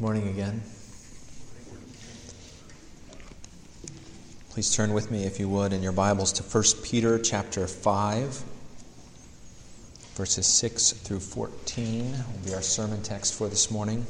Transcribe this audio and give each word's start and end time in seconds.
Morning 0.00 0.28
again. 0.28 0.62
Please 4.48 4.74
turn 4.74 4.94
with 4.94 5.10
me, 5.10 5.24
if 5.24 5.38
you 5.38 5.46
would, 5.50 5.74
in 5.74 5.82
your 5.82 5.92
Bibles 5.92 6.32
to 6.32 6.42
1 6.42 6.64
Peter 6.82 7.18
chapter 7.18 7.66
5, 7.66 8.42
verses 10.14 10.46
6 10.46 10.92
through 10.92 11.20
14 11.20 12.12
will 12.12 12.46
be 12.46 12.54
our 12.54 12.62
sermon 12.62 13.02
text 13.02 13.34
for 13.34 13.48
this 13.48 13.70
morning. 13.70 14.06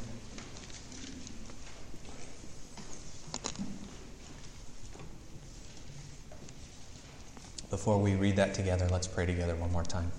Before 7.69 7.97
we 7.97 8.15
read 8.15 8.37
that 8.37 8.53
together, 8.53 8.87
let's 8.89 9.07
pray 9.07 9.25
together 9.25 9.57
one 9.57 9.73
more 9.73 9.83
time. 9.83 10.13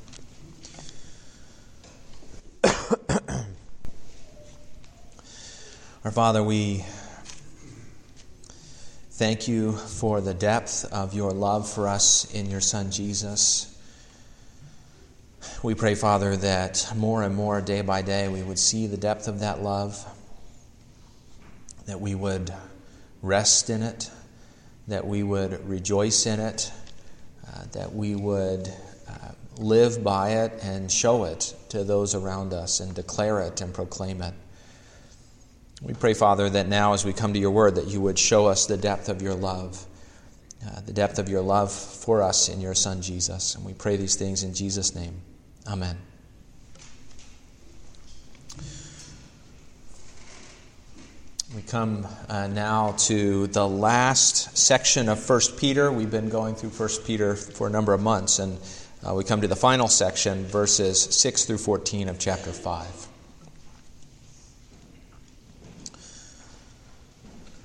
Our 6.12 6.14
Father, 6.14 6.42
we 6.42 6.84
thank 9.12 9.48
you 9.48 9.73
for 9.73 10.20
the 10.20 10.34
depth 10.34 10.84
of 10.92 11.14
your 11.14 11.30
love 11.30 11.66
for 11.66 11.88
us 11.88 12.30
in 12.34 12.50
your 12.50 12.60
Son 12.60 12.91
Jesus. 12.91 13.74
We 15.62 15.74
pray, 15.74 15.95
Father, 15.95 16.37
that 16.37 16.92
more 16.95 17.23
and 17.23 17.34
more, 17.34 17.62
day 17.62 17.80
by 17.80 18.02
day, 18.02 18.28
we 18.28 18.42
would 18.42 18.59
see 18.59 18.87
the 18.87 18.98
depth 18.98 19.27
of 19.27 19.40
that 19.40 19.62
love, 19.62 20.04
that 21.87 21.98
we 21.98 22.15
would 22.15 22.52
rest 23.23 23.70
in 23.70 23.82
it, 23.82 24.10
that 24.88 25.06
we 25.06 25.23
would 25.23 25.66
rejoice 25.66 26.26
in 26.26 26.40
it, 26.40 26.70
uh, 27.48 27.65
that 27.73 27.95
we 27.95 28.16
would 28.16 28.68
uh, 29.09 29.29
live 29.56 30.04
by 30.04 30.32
it 30.45 30.62
and 30.62 30.92
show 30.92 31.24
it 31.24 31.54
to 31.70 31.82
those 31.84 32.15
around 32.15 32.52
us 32.52 32.80
and 32.80 32.95
declare 32.95 33.40
it 33.40 33.62
and 33.62 33.73
proclaim 33.73 34.20
it. 34.20 34.34
We 35.82 35.95
pray, 35.95 36.14
Father, 36.14 36.48
that 36.48 36.68
now 36.68 36.92
as 36.92 37.04
we 37.04 37.12
come 37.12 37.32
to 37.32 37.41
your 37.41 37.50
word, 37.50 37.74
that 37.74 37.88
you 37.88 38.00
would 38.00 38.16
show 38.16 38.46
us 38.46 38.66
the 38.66 38.76
depth 38.76 39.09
of 39.09 39.20
your 39.20 39.34
love, 39.34 39.84
uh, 40.65 40.80
the 40.82 40.93
depth 40.93 41.18
of 41.18 41.29
your 41.29 41.43
love 41.43 41.73
for 41.73 42.23
us 42.23 42.48
in 42.48 42.60
your 42.60 42.74
Son, 42.74 43.02
Jesus. 43.02 43.57
And 43.57 43.65
we 43.65 43.74
pray 43.74 43.96
these 43.96 44.15
things 44.15 44.45
in 44.45 44.54
Jesus' 44.54 44.95
name. 44.95 45.20
Amen. 45.66 45.98
We 51.57 51.62
come 51.62 52.07
uh, 52.29 52.46
now 52.46 52.92
to 52.98 53.48
the 53.48 53.66
last 53.66 54.57
section 54.57 55.09
of 55.09 55.29
1 55.29 55.40
Peter. 55.59 55.90
We've 55.90 56.10
been 56.10 56.29
going 56.29 56.54
through 56.54 56.70
1 56.70 56.88
Peter 57.04 57.35
for 57.35 57.66
a 57.66 57.70
number 57.70 57.92
of 57.92 58.01
months, 58.01 58.38
and 58.38 58.59
uh, 59.07 59.14
we 59.14 59.24
come 59.24 59.40
to 59.40 59.48
the 59.48 59.57
final 59.57 59.88
section, 59.88 60.46
verses 60.46 61.02
6 61.02 61.45
through 61.45 61.59
14 61.59 62.09
of 62.09 62.20
chapter 62.20 62.52
5. 62.52 63.09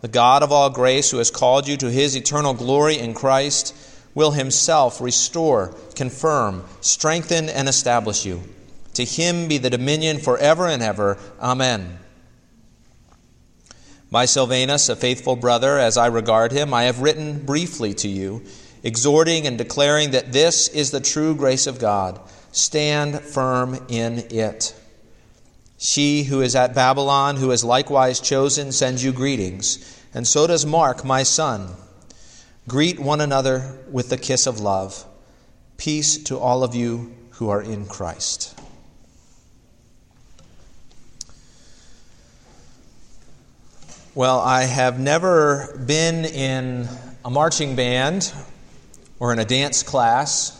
the 0.00 0.08
God 0.08 0.42
of 0.42 0.52
all 0.52 0.70
grace, 0.70 1.10
who 1.10 1.18
has 1.18 1.30
called 1.30 1.68
you 1.68 1.76
to 1.76 1.90
his 1.90 2.16
eternal 2.16 2.54
glory 2.54 2.98
in 2.98 3.14
Christ, 3.14 3.76
will 4.14 4.32
himself 4.32 5.00
restore, 5.00 5.74
confirm, 5.94 6.64
strengthen, 6.80 7.48
and 7.48 7.68
establish 7.68 8.24
you. 8.24 8.42
To 8.94 9.04
him 9.04 9.46
be 9.46 9.58
the 9.58 9.70
dominion 9.70 10.18
forever 10.18 10.66
and 10.66 10.82
ever. 10.82 11.18
Amen. 11.40 11.98
By 14.10 14.24
Silvanus, 14.24 14.88
a 14.88 14.96
faithful 14.96 15.36
brother, 15.36 15.78
as 15.78 15.96
I 15.96 16.06
regard 16.06 16.50
him, 16.50 16.74
I 16.74 16.84
have 16.84 17.00
written 17.00 17.44
briefly 17.44 17.94
to 17.94 18.08
you, 18.08 18.42
exhorting 18.82 19.46
and 19.46 19.56
declaring 19.56 20.10
that 20.10 20.32
this 20.32 20.66
is 20.68 20.90
the 20.90 21.00
true 21.00 21.36
grace 21.36 21.68
of 21.68 21.78
God. 21.78 22.20
Stand 22.50 23.20
firm 23.20 23.78
in 23.88 24.18
it. 24.30 24.74
She 25.82 26.24
who 26.24 26.42
is 26.42 26.54
at 26.54 26.74
Babylon, 26.74 27.36
who 27.36 27.50
is 27.52 27.64
likewise 27.64 28.20
chosen, 28.20 28.70
sends 28.70 29.02
you 29.02 29.12
greetings, 29.12 30.04
and 30.12 30.28
so 30.28 30.46
does 30.46 30.66
Mark, 30.66 31.06
my 31.06 31.22
son. 31.22 31.70
Greet 32.68 33.00
one 33.00 33.22
another 33.22 33.78
with 33.90 34.10
the 34.10 34.18
kiss 34.18 34.46
of 34.46 34.60
love. 34.60 35.06
Peace 35.78 36.22
to 36.24 36.38
all 36.38 36.62
of 36.62 36.74
you 36.74 37.14
who 37.30 37.48
are 37.48 37.62
in 37.62 37.86
Christ. 37.86 38.54
Well, 44.14 44.38
I 44.38 44.64
have 44.64 45.00
never 45.00 45.82
been 45.86 46.26
in 46.26 46.88
a 47.24 47.30
marching 47.30 47.74
band 47.74 48.30
or 49.18 49.32
in 49.32 49.38
a 49.38 49.46
dance 49.46 49.82
class 49.82 50.59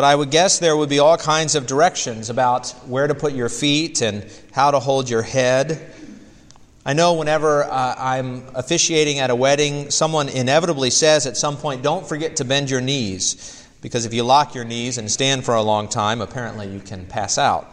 but 0.00 0.06
I 0.06 0.14
would 0.14 0.30
guess 0.30 0.60
there 0.60 0.74
would 0.74 0.88
be 0.88 0.98
all 0.98 1.18
kinds 1.18 1.54
of 1.54 1.66
directions 1.66 2.30
about 2.30 2.70
where 2.86 3.06
to 3.06 3.14
put 3.14 3.34
your 3.34 3.50
feet 3.50 4.00
and 4.00 4.24
how 4.50 4.70
to 4.70 4.80
hold 4.80 5.10
your 5.10 5.20
head. 5.20 5.92
I 6.86 6.94
know 6.94 7.12
whenever 7.12 7.64
uh, 7.64 7.94
I'm 7.98 8.46
officiating 8.54 9.18
at 9.18 9.28
a 9.28 9.34
wedding, 9.34 9.90
someone 9.90 10.30
inevitably 10.30 10.88
says 10.88 11.26
at 11.26 11.36
some 11.36 11.58
point, 11.58 11.82
don't 11.82 12.08
forget 12.08 12.36
to 12.36 12.46
bend 12.46 12.70
your 12.70 12.80
knees. 12.80 13.62
Because 13.82 14.06
if 14.06 14.14
you 14.14 14.22
lock 14.22 14.54
your 14.54 14.64
knees 14.64 14.96
and 14.96 15.10
stand 15.10 15.44
for 15.44 15.54
a 15.54 15.60
long 15.60 15.86
time, 15.86 16.22
apparently 16.22 16.66
you 16.66 16.80
can 16.80 17.04
pass 17.04 17.36
out. 17.36 17.70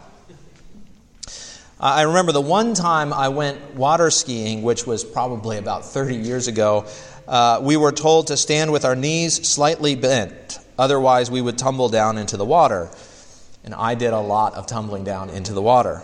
I 1.80 2.02
remember 2.02 2.32
the 2.32 2.42
one 2.42 2.74
time 2.74 3.14
I 3.14 3.30
went 3.30 3.74
water 3.74 4.10
skiing, 4.10 4.60
which 4.60 4.86
was 4.86 5.02
probably 5.02 5.56
about 5.56 5.86
30 5.86 6.16
years 6.16 6.46
ago, 6.46 6.84
uh, 7.26 7.60
we 7.62 7.78
were 7.78 7.92
told 7.92 8.26
to 8.26 8.36
stand 8.36 8.70
with 8.70 8.84
our 8.84 8.96
knees 8.96 9.48
slightly 9.48 9.94
bent. 9.94 10.58
Otherwise, 10.78 11.30
we 11.30 11.40
would 11.40 11.58
tumble 11.58 11.88
down 11.88 12.16
into 12.16 12.36
the 12.36 12.44
water. 12.44 12.88
And 13.64 13.74
I 13.74 13.94
did 13.94 14.12
a 14.12 14.20
lot 14.20 14.54
of 14.54 14.66
tumbling 14.66 15.04
down 15.04 15.28
into 15.30 15.52
the 15.52 15.60
water. 15.60 16.02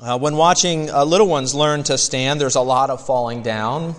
Uh, 0.00 0.18
when 0.18 0.34
watching 0.36 0.88
uh, 0.88 1.04
little 1.04 1.28
ones 1.28 1.54
learn 1.54 1.82
to 1.84 1.98
stand, 1.98 2.40
there's 2.40 2.54
a 2.54 2.60
lot 2.62 2.88
of 2.88 3.04
falling 3.04 3.42
down 3.42 3.94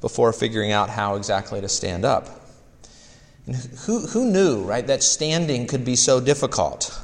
before 0.00 0.32
figuring 0.32 0.72
out 0.72 0.90
how 0.90 1.14
exactly 1.14 1.60
to 1.60 1.68
stand 1.68 2.04
up. 2.04 2.28
And 3.46 3.54
who, 3.54 4.00
who 4.08 4.30
knew, 4.30 4.62
right, 4.62 4.84
that 4.88 5.04
standing 5.04 5.68
could 5.68 5.84
be 5.84 5.94
so 5.94 6.20
difficult? 6.20 7.00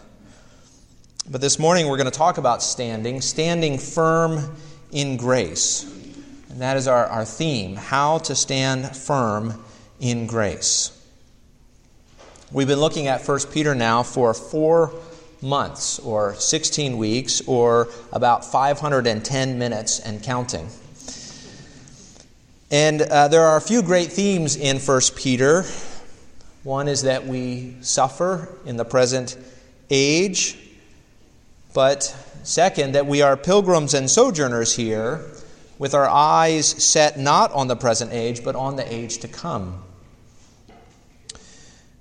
But 1.30 1.40
this 1.40 1.60
morning 1.60 1.86
we're 1.86 1.98
going 1.98 2.10
to 2.10 2.18
talk 2.18 2.36
about 2.36 2.64
standing, 2.64 3.20
standing 3.20 3.78
firm 3.78 4.56
in 4.90 5.16
grace. 5.16 5.84
And 6.50 6.60
that 6.60 6.76
is 6.76 6.88
our, 6.88 7.06
our 7.06 7.24
theme 7.24 7.76
how 7.76 8.18
to 8.18 8.34
stand 8.34 8.96
firm 8.96 9.62
in 10.00 10.26
grace. 10.26 10.98
We've 12.52 12.68
been 12.68 12.80
looking 12.80 13.06
at 13.06 13.26
1 13.26 13.38
Peter 13.50 13.74
now 13.74 14.02
for 14.02 14.34
four 14.34 14.92
months, 15.40 15.98
or 16.00 16.34
16 16.34 16.98
weeks, 16.98 17.40
or 17.46 17.88
about 18.12 18.44
510 18.44 19.58
minutes 19.58 20.00
and 20.00 20.22
counting. 20.22 20.68
And 22.70 23.00
uh, 23.00 23.28
there 23.28 23.44
are 23.44 23.56
a 23.56 23.60
few 23.62 23.80
great 23.80 24.12
themes 24.12 24.56
in 24.56 24.78
1 24.78 25.00
Peter. 25.16 25.64
One 26.62 26.88
is 26.88 27.04
that 27.04 27.26
we 27.26 27.76
suffer 27.80 28.54
in 28.66 28.76
the 28.76 28.84
present 28.84 29.38
age, 29.88 30.58
but 31.72 32.02
second, 32.42 32.92
that 32.92 33.06
we 33.06 33.22
are 33.22 33.34
pilgrims 33.38 33.94
and 33.94 34.10
sojourners 34.10 34.76
here 34.76 35.24
with 35.78 35.94
our 35.94 36.06
eyes 36.06 36.66
set 36.66 37.19
not 37.19 37.50
on 37.52 37.69
the 37.69 37.76
present 37.76 38.12
age, 38.12 38.44
but 38.44 38.54
on 38.56 38.76
the 38.76 38.94
age 38.94 39.19
to 39.20 39.28
come. 39.28 39.82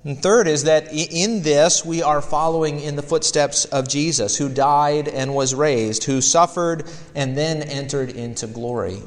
And 0.03 0.21
third 0.21 0.47
is 0.47 0.63
that 0.63 0.91
in 0.91 1.43
this 1.43 1.85
we 1.85 2.01
are 2.01 2.21
following 2.21 2.79
in 2.79 2.95
the 2.95 3.03
footsteps 3.03 3.65
of 3.65 3.87
Jesus, 3.87 4.35
who 4.37 4.49
died 4.49 5.07
and 5.07 5.35
was 5.35 5.53
raised, 5.53 6.05
who 6.05 6.21
suffered 6.21 6.85
and 7.13 7.37
then 7.37 7.61
entered 7.61 8.09
into 8.09 8.47
glory. 8.47 9.03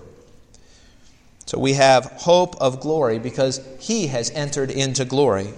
So 1.47 1.59
we 1.59 1.75
have 1.75 2.05
hope 2.05 2.57
of 2.61 2.81
glory 2.81 3.19
because 3.19 3.61
he 3.81 4.07
has 4.07 4.31
entered 4.31 4.71
into 4.71 5.05
glory. 5.05 5.53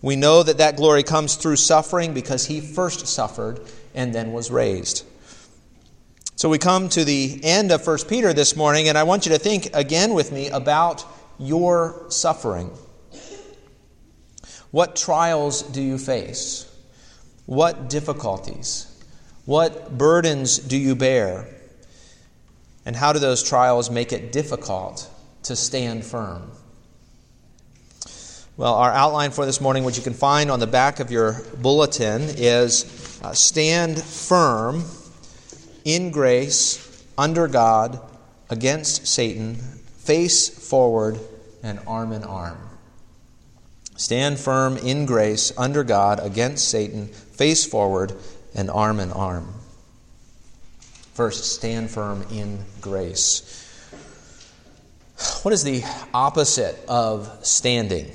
We 0.00 0.16
know 0.16 0.42
that 0.42 0.58
that 0.58 0.76
glory 0.76 1.02
comes 1.02 1.34
through 1.34 1.56
suffering 1.56 2.14
because 2.14 2.46
he 2.46 2.60
first 2.60 3.06
suffered 3.06 3.60
and 3.94 4.14
then 4.14 4.32
was 4.32 4.50
raised. 4.50 5.04
So 6.36 6.48
we 6.48 6.58
come 6.58 6.88
to 6.90 7.04
the 7.04 7.40
end 7.42 7.72
of 7.72 7.84
1 7.84 7.98
Peter 8.08 8.32
this 8.32 8.54
morning, 8.54 8.88
and 8.88 8.96
I 8.96 9.02
want 9.02 9.26
you 9.26 9.32
to 9.32 9.38
think 9.38 9.70
again 9.74 10.14
with 10.14 10.30
me 10.30 10.50
about 10.50 11.04
your 11.38 12.04
suffering. 12.10 12.70
What 14.70 14.96
trials 14.96 15.62
do 15.62 15.82
you 15.82 15.98
face? 15.98 16.70
What 17.46 17.88
difficulties? 17.88 18.84
What 19.46 19.96
burdens 19.96 20.58
do 20.58 20.76
you 20.76 20.94
bear? 20.94 21.48
And 22.84 22.94
how 22.94 23.12
do 23.12 23.18
those 23.18 23.42
trials 23.42 23.90
make 23.90 24.12
it 24.12 24.32
difficult 24.32 25.10
to 25.44 25.56
stand 25.56 26.04
firm? 26.04 26.50
Well, 28.58 28.74
our 28.74 28.92
outline 28.92 29.30
for 29.30 29.46
this 29.46 29.60
morning, 29.60 29.84
which 29.84 29.96
you 29.96 30.02
can 30.02 30.14
find 30.14 30.50
on 30.50 30.58
the 30.58 30.66
back 30.66 31.00
of 31.00 31.10
your 31.10 31.40
bulletin, 31.62 32.22
is 32.22 33.20
uh, 33.22 33.32
stand 33.32 34.02
firm 34.02 34.84
in 35.84 36.10
grace, 36.10 37.04
under 37.16 37.48
God, 37.48 38.00
against 38.50 39.06
Satan, 39.06 39.54
face 39.54 40.48
forward, 40.48 41.18
and 41.62 41.78
arm 41.86 42.12
in 42.12 42.24
arm. 42.24 42.67
Stand 43.98 44.38
firm 44.38 44.78
in 44.78 45.04
grace, 45.04 45.52
under 45.58 45.84
God, 45.84 46.20
against 46.20 46.70
Satan, 46.70 47.08
face 47.08 47.66
forward, 47.66 48.14
and 48.54 48.70
arm 48.70 48.98
in 48.98 49.12
arm. 49.12 49.52
First, 51.12 51.52
stand 51.56 51.90
firm 51.90 52.24
in 52.32 52.64
grace. 52.80 53.66
What 55.42 55.52
is 55.52 55.64
the 55.64 55.82
opposite 56.14 56.78
of 56.88 57.44
standing? 57.44 58.10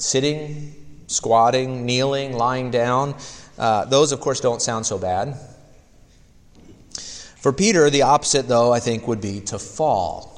sitting, 0.00 0.74
squatting, 1.06 1.84
kneeling, 1.84 2.32
lying 2.32 2.70
down. 2.70 3.14
Uh, 3.58 3.84
those, 3.84 4.12
of 4.12 4.20
course, 4.20 4.40
don't 4.40 4.62
sound 4.62 4.86
so 4.86 4.98
bad. 4.98 5.36
For 7.36 7.52
Peter, 7.52 7.88
the 7.90 8.02
opposite, 8.02 8.48
though, 8.48 8.72
I 8.72 8.80
think, 8.80 9.06
would 9.06 9.20
be 9.20 9.40
to 9.42 9.58
fall. 9.58 10.29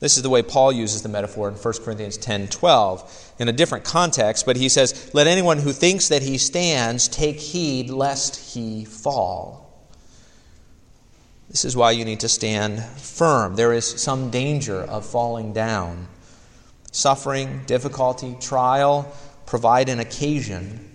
This 0.00 0.16
is 0.16 0.22
the 0.22 0.30
way 0.30 0.42
Paul 0.42 0.72
uses 0.72 1.02
the 1.02 1.10
metaphor 1.10 1.48
in 1.48 1.54
1 1.54 1.74
Corinthians 1.84 2.16
10 2.16 2.48
12 2.48 3.34
in 3.38 3.48
a 3.48 3.52
different 3.52 3.84
context, 3.84 4.46
but 4.46 4.56
he 4.56 4.70
says, 4.70 5.10
Let 5.12 5.26
anyone 5.26 5.58
who 5.58 5.72
thinks 5.72 6.08
that 6.08 6.22
he 6.22 6.38
stands 6.38 7.06
take 7.06 7.38
heed 7.38 7.90
lest 7.90 8.54
he 8.54 8.86
fall. 8.86 9.70
This 11.50 11.64
is 11.64 11.76
why 11.76 11.90
you 11.90 12.04
need 12.04 12.20
to 12.20 12.28
stand 12.28 12.82
firm. 12.82 13.56
There 13.56 13.72
is 13.74 13.86
some 13.86 14.30
danger 14.30 14.80
of 14.80 15.04
falling 15.04 15.52
down. 15.52 16.08
Suffering, 16.92 17.62
difficulty, 17.66 18.36
trial 18.40 19.12
provide 19.46 19.88
an 19.88 20.00
occasion 20.00 20.88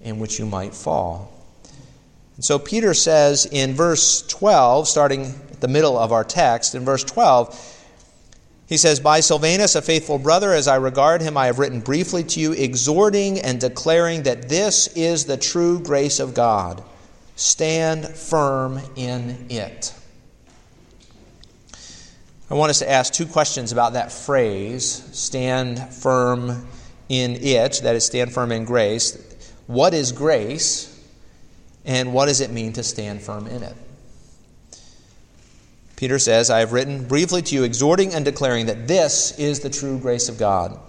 in 0.00 0.18
which 0.18 0.38
you 0.38 0.46
might 0.46 0.74
fall. 0.74 1.32
And 2.36 2.44
so 2.44 2.58
Peter 2.58 2.94
says 2.94 3.46
in 3.46 3.74
verse 3.74 4.26
12, 4.28 4.88
starting 4.88 5.26
at 5.26 5.60
the 5.60 5.68
middle 5.68 5.98
of 5.98 6.10
our 6.10 6.24
text, 6.24 6.74
in 6.74 6.84
verse 6.84 7.04
12, 7.04 7.79
he 8.70 8.76
says, 8.76 9.00
By 9.00 9.18
Silvanus, 9.18 9.74
a 9.74 9.82
faithful 9.82 10.18
brother, 10.18 10.52
as 10.54 10.68
I 10.68 10.76
regard 10.76 11.20
him, 11.20 11.36
I 11.36 11.46
have 11.46 11.58
written 11.58 11.80
briefly 11.80 12.22
to 12.22 12.40
you, 12.40 12.52
exhorting 12.52 13.40
and 13.40 13.60
declaring 13.60 14.22
that 14.22 14.48
this 14.48 14.86
is 14.96 15.24
the 15.24 15.36
true 15.36 15.80
grace 15.80 16.20
of 16.20 16.34
God. 16.34 16.80
Stand 17.34 18.06
firm 18.06 18.80
in 18.94 19.46
it. 19.50 19.92
I 22.48 22.54
want 22.54 22.70
us 22.70 22.78
to 22.78 22.88
ask 22.88 23.12
two 23.12 23.26
questions 23.26 23.72
about 23.72 23.94
that 23.94 24.12
phrase 24.12 24.86
stand 25.12 25.92
firm 25.92 26.68
in 27.08 27.32
it, 27.42 27.80
that 27.82 27.96
is, 27.96 28.06
stand 28.06 28.32
firm 28.32 28.52
in 28.52 28.64
grace. 28.64 29.18
What 29.66 29.94
is 29.94 30.12
grace, 30.12 30.96
and 31.84 32.14
what 32.14 32.26
does 32.26 32.40
it 32.40 32.52
mean 32.52 32.72
to 32.74 32.84
stand 32.84 33.20
firm 33.20 33.48
in 33.48 33.64
it? 33.64 33.74
Peter 36.00 36.18
says, 36.18 36.48
I 36.48 36.60
have 36.60 36.72
written 36.72 37.04
briefly 37.04 37.42
to 37.42 37.54
you, 37.54 37.62
exhorting 37.62 38.14
and 38.14 38.24
declaring 38.24 38.64
that 38.66 38.88
this 38.88 39.38
is 39.38 39.60
the 39.60 39.68
true 39.68 39.98
grace 39.98 40.30
of 40.30 40.38
God. 40.38 40.80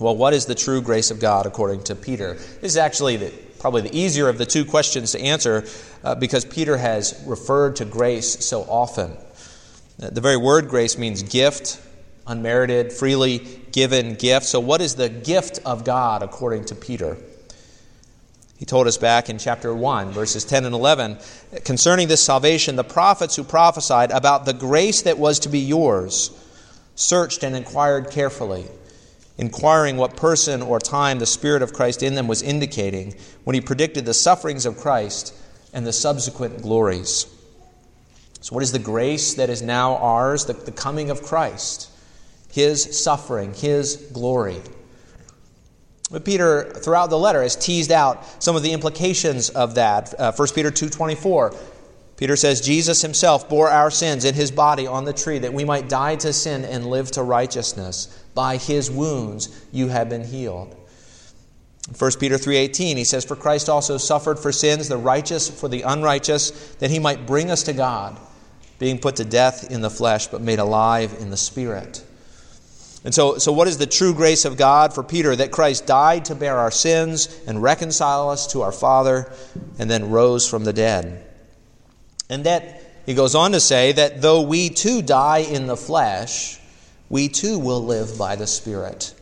Well, 0.00 0.16
what 0.16 0.34
is 0.34 0.44
the 0.44 0.56
true 0.56 0.82
grace 0.82 1.12
of 1.12 1.20
God 1.20 1.46
according 1.46 1.84
to 1.84 1.94
Peter? 1.94 2.34
This 2.34 2.72
is 2.72 2.76
actually 2.76 3.16
the, 3.18 3.32
probably 3.60 3.82
the 3.82 3.96
easier 3.96 4.28
of 4.28 4.38
the 4.38 4.44
two 4.44 4.64
questions 4.64 5.12
to 5.12 5.20
answer 5.20 5.64
uh, 6.02 6.16
because 6.16 6.44
Peter 6.44 6.76
has 6.76 7.22
referred 7.28 7.76
to 7.76 7.84
grace 7.84 8.44
so 8.44 8.62
often. 8.62 9.16
The 9.98 10.20
very 10.20 10.36
word 10.36 10.66
grace 10.66 10.98
means 10.98 11.22
gift, 11.22 11.80
unmerited, 12.26 12.92
freely 12.92 13.60
given 13.70 14.16
gift. 14.16 14.46
So, 14.46 14.58
what 14.58 14.80
is 14.80 14.96
the 14.96 15.10
gift 15.10 15.60
of 15.64 15.84
God 15.84 16.24
according 16.24 16.64
to 16.64 16.74
Peter? 16.74 17.18
He 18.62 18.66
told 18.66 18.86
us 18.86 18.96
back 18.96 19.28
in 19.28 19.38
chapter 19.38 19.74
1, 19.74 20.12
verses 20.12 20.44
10 20.44 20.66
and 20.66 20.72
11, 20.72 21.18
concerning 21.64 22.06
this 22.06 22.22
salvation, 22.22 22.76
the 22.76 22.84
prophets 22.84 23.34
who 23.34 23.42
prophesied 23.42 24.12
about 24.12 24.44
the 24.44 24.52
grace 24.52 25.02
that 25.02 25.18
was 25.18 25.40
to 25.40 25.48
be 25.48 25.58
yours 25.58 26.30
searched 26.94 27.42
and 27.42 27.56
inquired 27.56 28.12
carefully, 28.12 28.64
inquiring 29.36 29.96
what 29.96 30.16
person 30.16 30.62
or 30.62 30.78
time 30.78 31.18
the 31.18 31.26
Spirit 31.26 31.62
of 31.62 31.72
Christ 31.72 32.04
in 32.04 32.14
them 32.14 32.28
was 32.28 32.40
indicating 32.40 33.16
when 33.42 33.54
he 33.54 33.60
predicted 33.60 34.04
the 34.04 34.14
sufferings 34.14 34.64
of 34.64 34.76
Christ 34.76 35.34
and 35.72 35.84
the 35.84 35.92
subsequent 35.92 36.62
glories. 36.62 37.26
So, 38.42 38.54
what 38.54 38.62
is 38.62 38.70
the 38.70 38.78
grace 38.78 39.34
that 39.34 39.50
is 39.50 39.60
now 39.60 39.96
ours? 39.96 40.44
The, 40.44 40.52
the 40.52 40.70
coming 40.70 41.10
of 41.10 41.24
Christ, 41.24 41.90
his 42.48 43.02
suffering, 43.02 43.54
his 43.54 43.96
glory. 44.12 44.62
But 46.12 46.24
Peter, 46.24 46.64
throughout 46.64 47.10
the 47.10 47.18
letter, 47.18 47.42
has 47.42 47.56
teased 47.56 47.90
out 47.90 48.24
some 48.42 48.54
of 48.54 48.62
the 48.62 48.72
implications 48.72 49.48
of 49.50 49.74
that. 49.74 50.14
Uh, 50.18 50.30
1 50.32 50.48
Peter 50.54 50.70
2.24, 50.70 51.56
Peter 52.16 52.36
says, 52.36 52.60
Jesus 52.60 53.02
himself 53.02 53.48
bore 53.48 53.70
our 53.70 53.90
sins 53.90 54.24
in 54.24 54.34
his 54.34 54.50
body 54.50 54.86
on 54.86 55.04
the 55.04 55.12
tree 55.12 55.38
that 55.38 55.54
we 55.54 55.64
might 55.64 55.88
die 55.88 56.16
to 56.16 56.32
sin 56.32 56.64
and 56.64 56.86
live 56.86 57.10
to 57.12 57.22
righteousness. 57.22 58.06
By 58.34 58.58
his 58.58 58.90
wounds 58.90 59.64
you 59.72 59.88
have 59.88 60.08
been 60.08 60.24
healed. 60.24 60.76
1 61.98 62.10
Peter 62.20 62.36
3:18 62.36 62.96
he 62.96 63.04
says 63.04 63.24
for 63.24 63.34
Christ 63.34 63.68
also 63.68 63.98
suffered 63.98 64.38
for 64.38 64.52
sins 64.52 64.86
the 64.86 64.96
righteous 64.96 65.48
for 65.50 65.68
the 65.68 65.82
unrighteous 65.82 66.50
that 66.78 66.90
he 66.90 67.00
might 67.00 67.26
bring 67.26 67.50
us 67.50 67.64
to 67.64 67.72
God 67.72 68.16
being 68.82 68.98
put 68.98 69.14
to 69.14 69.24
death 69.24 69.70
in 69.70 69.80
the 69.80 69.88
flesh, 69.88 70.26
but 70.26 70.40
made 70.40 70.58
alive 70.58 71.14
in 71.20 71.30
the 71.30 71.36
spirit. 71.36 72.02
And 73.04 73.12
so, 73.12 73.38
so, 73.38 73.50
what 73.52 73.66
is 73.66 73.78
the 73.78 73.86
true 73.86 74.14
grace 74.14 74.44
of 74.44 74.56
God 74.56 74.94
for 74.94 75.02
Peter? 75.02 75.34
That 75.34 75.50
Christ 75.50 75.86
died 75.86 76.26
to 76.26 76.36
bear 76.36 76.56
our 76.56 76.70
sins 76.70 77.40
and 77.46 77.60
reconcile 77.62 78.30
us 78.30 78.46
to 78.52 78.62
our 78.62 78.70
Father, 78.70 79.32
and 79.78 79.90
then 79.90 80.10
rose 80.10 80.48
from 80.48 80.64
the 80.64 80.72
dead. 80.72 81.26
And 82.28 82.44
that, 82.44 82.80
he 83.04 83.14
goes 83.14 83.34
on 83.34 83.52
to 83.52 83.60
say, 83.60 83.92
that 83.92 84.22
though 84.22 84.42
we 84.42 84.68
too 84.68 85.02
die 85.02 85.38
in 85.38 85.66
the 85.66 85.76
flesh, 85.76 86.60
we 87.08 87.28
too 87.28 87.58
will 87.58 87.84
live 87.84 88.16
by 88.16 88.36
the 88.36 88.46
Spirit. 88.46 89.12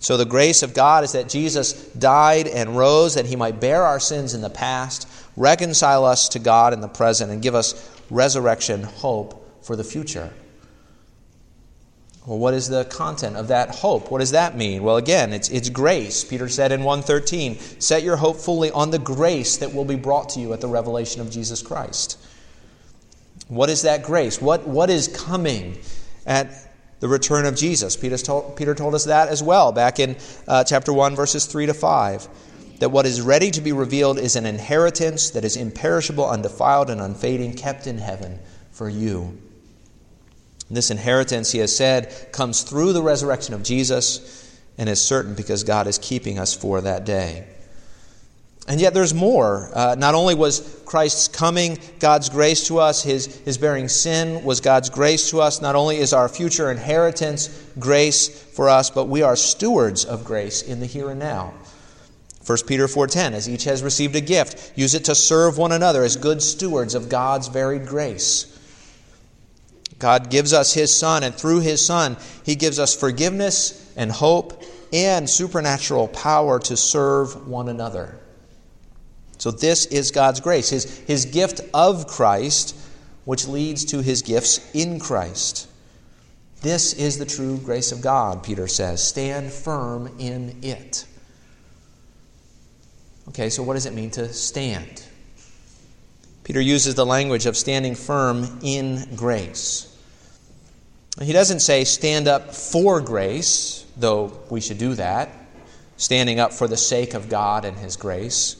So, 0.00 0.16
the 0.16 0.24
grace 0.24 0.62
of 0.62 0.72
God 0.72 1.02
is 1.02 1.12
that 1.12 1.28
Jesus 1.28 1.72
died 1.94 2.46
and 2.46 2.76
rose 2.76 3.14
that 3.14 3.26
he 3.26 3.34
might 3.34 3.58
bear 3.58 3.82
our 3.82 3.98
sins 3.98 4.34
in 4.34 4.40
the 4.40 4.50
past, 4.50 5.08
reconcile 5.36 6.04
us 6.04 6.28
to 6.30 6.38
God 6.38 6.72
in 6.72 6.80
the 6.80 6.88
present, 6.88 7.32
and 7.32 7.42
give 7.42 7.56
us 7.56 7.90
resurrection 8.08 8.84
hope 8.84 9.64
for 9.64 9.74
the 9.74 9.82
future. 9.82 10.32
Well, 12.28 12.38
what 12.38 12.52
is 12.52 12.68
the 12.68 12.84
content 12.84 13.36
of 13.36 13.48
that 13.48 13.74
hope? 13.76 14.10
What 14.10 14.18
does 14.18 14.32
that 14.32 14.54
mean? 14.54 14.82
Well, 14.82 14.98
again, 14.98 15.32
it's, 15.32 15.48
it's 15.48 15.70
grace. 15.70 16.24
Peter 16.24 16.46
said 16.46 16.72
in 16.72 16.84
113, 16.84 17.58
set 17.80 18.02
your 18.02 18.16
hope 18.16 18.36
fully 18.36 18.70
on 18.70 18.90
the 18.90 18.98
grace 18.98 19.56
that 19.56 19.72
will 19.72 19.86
be 19.86 19.96
brought 19.96 20.28
to 20.30 20.40
you 20.40 20.52
at 20.52 20.60
the 20.60 20.68
revelation 20.68 21.22
of 21.22 21.30
Jesus 21.30 21.62
Christ. 21.62 22.18
What 23.48 23.70
is 23.70 23.80
that 23.80 24.02
grace? 24.02 24.42
What, 24.42 24.68
what 24.68 24.90
is 24.90 25.08
coming 25.08 25.78
at 26.26 26.52
the 27.00 27.08
return 27.08 27.46
of 27.46 27.56
Jesus? 27.56 27.96
Peter 27.96 28.18
told, 28.18 28.58
Peter 28.58 28.74
told 28.74 28.94
us 28.94 29.04
that 29.04 29.28
as 29.28 29.42
well 29.42 29.72
back 29.72 29.98
in 29.98 30.14
uh, 30.46 30.64
chapter 30.64 30.92
1, 30.92 31.16
verses 31.16 31.46
3 31.46 31.64
to 31.64 31.72
5 31.72 32.28
that 32.80 32.90
what 32.90 33.06
is 33.06 33.22
ready 33.22 33.50
to 33.52 33.62
be 33.62 33.72
revealed 33.72 34.18
is 34.18 34.36
an 34.36 34.44
inheritance 34.44 35.30
that 35.30 35.46
is 35.46 35.56
imperishable, 35.56 36.28
undefiled, 36.28 36.90
and 36.90 37.00
unfading, 37.00 37.54
kept 37.54 37.86
in 37.86 37.96
heaven 37.96 38.38
for 38.70 38.90
you. 38.90 39.38
This 40.70 40.90
inheritance, 40.90 41.50
he 41.52 41.58
has 41.60 41.74
said, 41.74 42.28
comes 42.32 42.62
through 42.62 42.92
the 42.92 43.02
resurrection 43.02 43.54
of 43.54 43.62
Jesus 43.62 44.60
and 44.76 44.88
is 44.88 45.00
certain 45.00 45.34
because 45.34 45.64
God 45.64 45.86
is 45.86 45.98
keeping 45.98 46.38
us 46.38 46.54
for 46.54 46.80
that 46.82 47.04
day. 47.04 47.46
And 48.68 48.78
yet 48.78 48.92
there's 48.92 49.14
more. 49.14 49.70
Uh, 49.72 49.96
not 49.98 50.14
only 50.14 50.34
was 50.34 50.82
Christ's 50.84 51.26
coming 51.26 51.78
God's 52.00 52.28
grace 52.28 52.66
to 52.68 52.78
us, 52.78 53.02
his, 53.02 53.34
his 53.40 53.56
bearing 53.56 53.88
sin 53.88 54.44
was 54.44 54.60
God's 54.60 54.90
grace 54.90 55.30
to 55.30 55.40
us. 55.40 55.62
Not 55.62 55.74
only 55.74 55.96
is 55.96 56.12
our 56.12 56.28
future 56.28 56.70
inheritance 56.70 57.48
grace 57.78 58.28
for 58.28 58.68
us, 58.68 58.90
but 58.90 59.06
we 59.06 59.22
are 59.22 59.36
stewards 59.36 60.04
of 60.04 60.22
grace 60.22 60.60
in 60.60 60.80
the 60.80 60.86
here 60.86 61.08
and 61.08 61.18
now. 61.18 61.54
1 62.44 62.58
Peter 62.66 62.86
4:10 62.86 63.32
as 63.32 63.48
each 63.48 63.64
has 63.64 63.82
received 63.82 64.16
a 64.16 64.22
gift 64.22 64.72
use 64.74 64.94
it 64.94 65.04
to 65.04 65.14
serve 65.14 65.58
one 65.58 65.72
another 65.72 66.02
as 66.02 66.16
good 66.16 66.42
stewards 66.42 66.94
of 66.94 67.08
God's 67.08 67.48
varied 67.48 67.86
grace. 67.86 68.57
God 69.98 70.30
gives 70.30 70.52
us 70.52 70.74
his 70.74 70.96
son 70.96 71.22
and 71.24 71.34
through 71.34 71.60
his 71.60 71.84
son 71.84 72.16
he 72.44 72.54
gives 72.54 72.78
us 72.78 72.94
forgiveness 72.94 73.92
and 73.96 74.10
hope 74.10 74.62
and 74.92 75.28
supernatural 75.28 76.08
power 76.08 76.58
to 76.60 76.76
serve 76.76 77.48
one 77.48 77.68
another. 77.68 78.18
So 79.38 79.50
this 79.50 79.86
is 79.86 80.10
God's 80.10 80.40
grace, 80.40 80.68
his, 80.70 80.98
his 81.00 81.26
gift 81.26 81.60
of 81.74 82.06
Christ 82.06 82.76
which 83.24 83.46
leads 83.46 83.84
to 83.86 84.02
his 84.02 84.22
gifts 84.22 84.70
in 84.74 84.98
Christ. 84.98 85.68
This 86.62 86.94
is 86.94 87.18
the 87.18 87.26
true 87.26 87.58
grace 87.58 87.92
of 87.92 88.00
God, 88.00 88.42
Peter 88.42 88.66
says. 88.66 89.06
Stand 89.06 89.52
firm 89.52 90.10
in 90.18 90.58
it. 90.62 91.04
Okay, 93.28 93.50
so 93.50 93.62
what 93.62 93.74
does 93.74 93.86
it 93.86 93.92
mean 93.92 94.10
to 94.12 94.32
stand? 94.32 95.04
Peter 96.48 96.62
uses 96.62 96.94
the 96.94 97.04
language 97.04 97.44
of 97.44 97.58
standing 97.58 97.94
firm 97.94 98.60
in 98.62 99.06
grace. 99.14 99.94
He 101.20 101.34
doesn't 101.34 101.60
say 101.60 101.84
stand 101.84 102.26
up 102.26 102.54
for 102.54 103.02
grace, 103.02 103.84
though 103.98 104.32
we 104.48 104.62
should 104.62 104.78
do 104.78 104.94
that, 104.94 105.28
standing 105.98 106.40
up 106.40 106.54
for 106.54 106.66
the 106.66 106.78
sake 106.78 107.12
of 107.12 107.28
God 107.28 107.66
and 107.66 107.76
His 107.76 107.96
grace. 107.96 108.56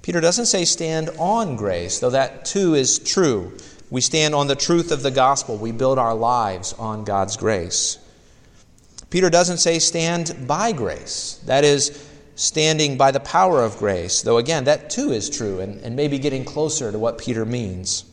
Peter 0.00 0.22
doesn't 0.22 0.46
say 0.46 0.64
stand 0.64 1.10
on 1.18 1.56
grace, 1.56 1.98
though 1.98 2.08
that 2.08 2.46
too 2.46 2.74
is 2.74 2.98
true. 2.98 3.52
We 3.90 4.00
stand 4.00 4.34
on 4.34 4.46
the 4.46 4.56
truth 4.56 4.90
of 4.90 5.02
the 5.02 5.10
gospel. 5.10 5.58
We 5.58 5.72
build 5.72 5.98
our 5.98 6.14
lives 6.14 6.72
on 6.72 7.04
God's 7.04 7.36
grace. 7.36 7.98
Peter 9.10 9.28
doesn't 9.28 9.58
say 9.58 9.78
stand 9.78 10.46
by 10.48 10.72
grace. 10.72 11.38
That 11.44 11.64
is, 11.64 12.07
standing 12.38 12.96
by 12.96 13.10
the 13.10 13.18
power 13.18 13.64
of 13.64 13.76
grace, 13.78 14.22
though 14.22 14.38
again, 14.38 14.64
that 14.64 14.90
too 14.90 15.10
is 15.10 15.28
true 15.28 15.58
and, 15.58 15.80
and 15.80 15.96
maybe 15.96 16.20
getting 16.20 16.44
closer 16.44 16.92
to 16.92 16.98
what 16.98 17.18
Peter 17.18 17.44
means. 17.44 18.04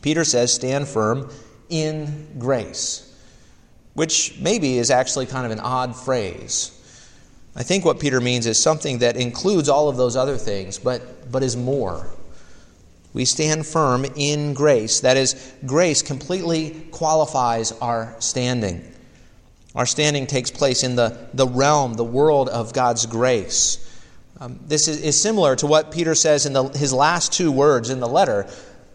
Peter 0.00 0.22
says 0.24 0.54
stand 0.54 0.86
firm 0.86 1.28
in 1.68 2.28
grace, 2.38 3.12
which 3.94 4.38
maybe 4.38 4.78
is 4.78 4.92
actually 4.92 5.26
kind 5.26 5.44
of 5.44 5.50
an 5.50 5.58
odd 5.58 5.96
phrase. 5.96 6.70
I 7.56 7.64
think 7.64 7.84
what 7.84 7.98
Peter 7.98 8.20
means 8.20 8.46
is 8.46 8.62
something 8.62 8.98
that 8.98 9.16
includes 9.16 9.68
all 9.68 9.88
of 9.88 9.96
those 9.96 10.14
other 10.14 10.36
things, 10.36 10.78
but, 10.78 11.32
but 11.32 11.42
is 11.42 11.56
more. 11.56 12.06
We 13.12 13.24
stand 13.24 13.66
firm 13.66 14.06
in 14.14 14.54
grace. 14.54 15.00
That 15.00 15.16
is, 15.16 15.52
grace 15.66 16.00
completely 16.00 16.86
qualifies 16.92 17.72
our 17.72 18.14
standing. 18.20 18.92
Our 19.76 19.84
standing 19.84 20.26
takes 20.26 20.50
place 20.50 20.82
in 20.82 20.96
the, 20.96 21.28
the 21.34 21.46
realm, 21.46 21.94
the 21.94 22.04
world 22.04 22.48
of 22.48 22.72
God's 22.72 23.04
grace. 23.04 23.82
Um, 24.40 24.58
this 24.66 24.88
is, 24.88 25.02
is, 25.02 25.20
similar 25.20 25.54
to 25.56 25.66
what 25.66 25.92
Peter 25.92 26.14
says 26.14 26.46
in 26.46 26.54
the, 26.54 26.64
his 26.64 26.94
last 26.94 27.32
two 27.32 27.52
words 27.52 27.90
in 27.90 28.00
the 28.00 28.08
letter 28.08 28.46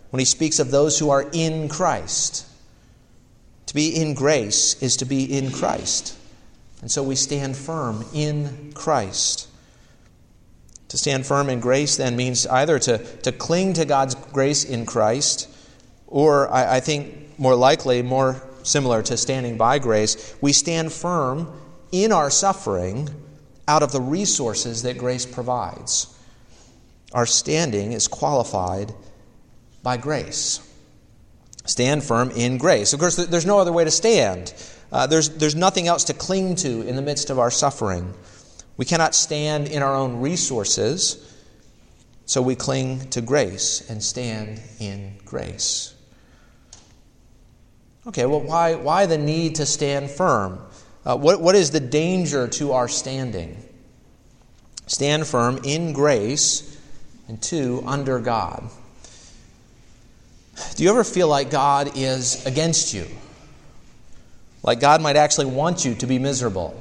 when 0.10 0.20
he 0.20 0.26
speaks 0.26 0.58
of 0.58 0.72
those 0.72 0.98
who 0.98 1.12
are 1.12 1.30
in 1.34 1.70
Christ. 1.70 2.48
To 3.68 3.76
be 3.76 3.96
in 3.96 4.16
grace 4.16 4.82
is 4.82 4.98
to 4.98 5.06
be 5.06 5.24
in 5.24 5.52
Christ. 5.52 6.18
And 6.82 6.92
so 6.92 7.04
we 7.04 7.16
stand 7.16 7.56
firm 7.56 8.04
in 8.14 8.72
Christ. 8.74 9.48
To 10.90 10.98
stand 10.98 11.28
firm 11.28 11.48
in 11.48 11.60
grace 11.60 11.96
then 11.96 12.16
means 12.16 12.48
either 12.48 12.80
to, 12.80 12.98
to 12.98 13.32
cling 13.32 13.74
to 13.74 13.86
God's 13.86 14.16
grace 14.16 14.64
in 14.64 14.88
Christ, 14.88 15.48
or 16.08 16.52
I, 16.52 16.78
I 16.78 16.80
think 16.80 17.40
more 17.40 17.56
likely, 17.56 18.02
more 18.02 18.42
similar 18.64 19.02
to 19.04 19.18
standing 19.18 19.58
by 19.58 19.80
grace, 19.80 20.36
we 20.42 20.54
stand 20.54 20.92
firm 20.92 21.52
in 21.92 22.12
our 22.12 22.30
suffering 22.30 23.10
out 23.68 23.84
of 23.84 23.92
the 23.92 24.02
resources 24.02 24.84
that 24.84 24.98
grace 24.98 25.26
provides. 25.26 26.18
Our 27.14 27.26
standing 27.26 27.92
is 27.92 28.08
qualified 28.08 28.94
by 29.84 29.98
grace. 29.98 30.68
Stand 31.66 32.04
firm 32.04 32.32
in 32.32 32.58
grace. 32.58 32.94
Of 32.94 33.00
course, 33.00 33.16
there's 33.18 33.46
no 33.46 33.60
other 33.60 33.72
way 33.72 33.84
to 33.84 33.92
stand. 33.92 34.54
Uh, 34.92 35.08
there's, 35.08 35.30
there's 35.30 35.56
nothing 35.56 35.88
else 35.88 36.06
to 36.06 36.14
cling 36.14 36.56
to 36.56 36.82
in 36.82 36.96
the 36.96 37.02
midst 37.02 37.30
of 37.30 37.40
our 37.40 37.52
suffering. 37.52 38.14
We 38.78 38.86
cannot 38.86 39.14
stand 39.14 39.68
in 39.68 39.84
our 39.84 39.94
own 39.94 40.22
resources, 40.22 41.28
so 42.26 42.42
we 42.42 42.56
cling 42.56 43.10
to 43.12 43.22
grace 43.22 43.90
and 43.90 44.04
stand 44.04 44.62
in 44.80 45.18
grace. 45.24 45.94
Okay, 48.08 48.26
well, 48.26 48.42
why, 48.42 48.76
why 48.76 49.06
the 49.06 49.18
need 49.18 49.56
to 49.56 49.66
stand 49.66 50.10
firm? 50.10 50.60
Uh, 51.06 51.18
what, 51.18 51.42
what 51.42 51.56
is 51.56 51.72
the 51.72 51.80
danger 51.80 52.48
to 52.48 52.72
our 52.72 52.88
standing? 52.88 53.58
Stand 54.88 55.28
firm 55.28 55.60
in 55.64 55.94
grace, 55.94 56.80
and 57.28 57.42
two, 57.42 57.84
under 57.86 58.20
God. 58.20 58.70
Do 60.76 60.84
you 60.84 60.90
ever 60.90 61.04
feel 61.04 61.28
like 61.28 61.50
God 61.50 61.92
is 61.96 62.46
against 62.46 62.94
you? 62.94 63.06
Like 64.64 64.80
God 64.80 65.02
might 65.02 65.16
actually 65.16 65.48
want 65.48 65.86
you 65.86 65.96
to 65.96 66.08
be 66.08 66.20
miserable? 66.20 66.78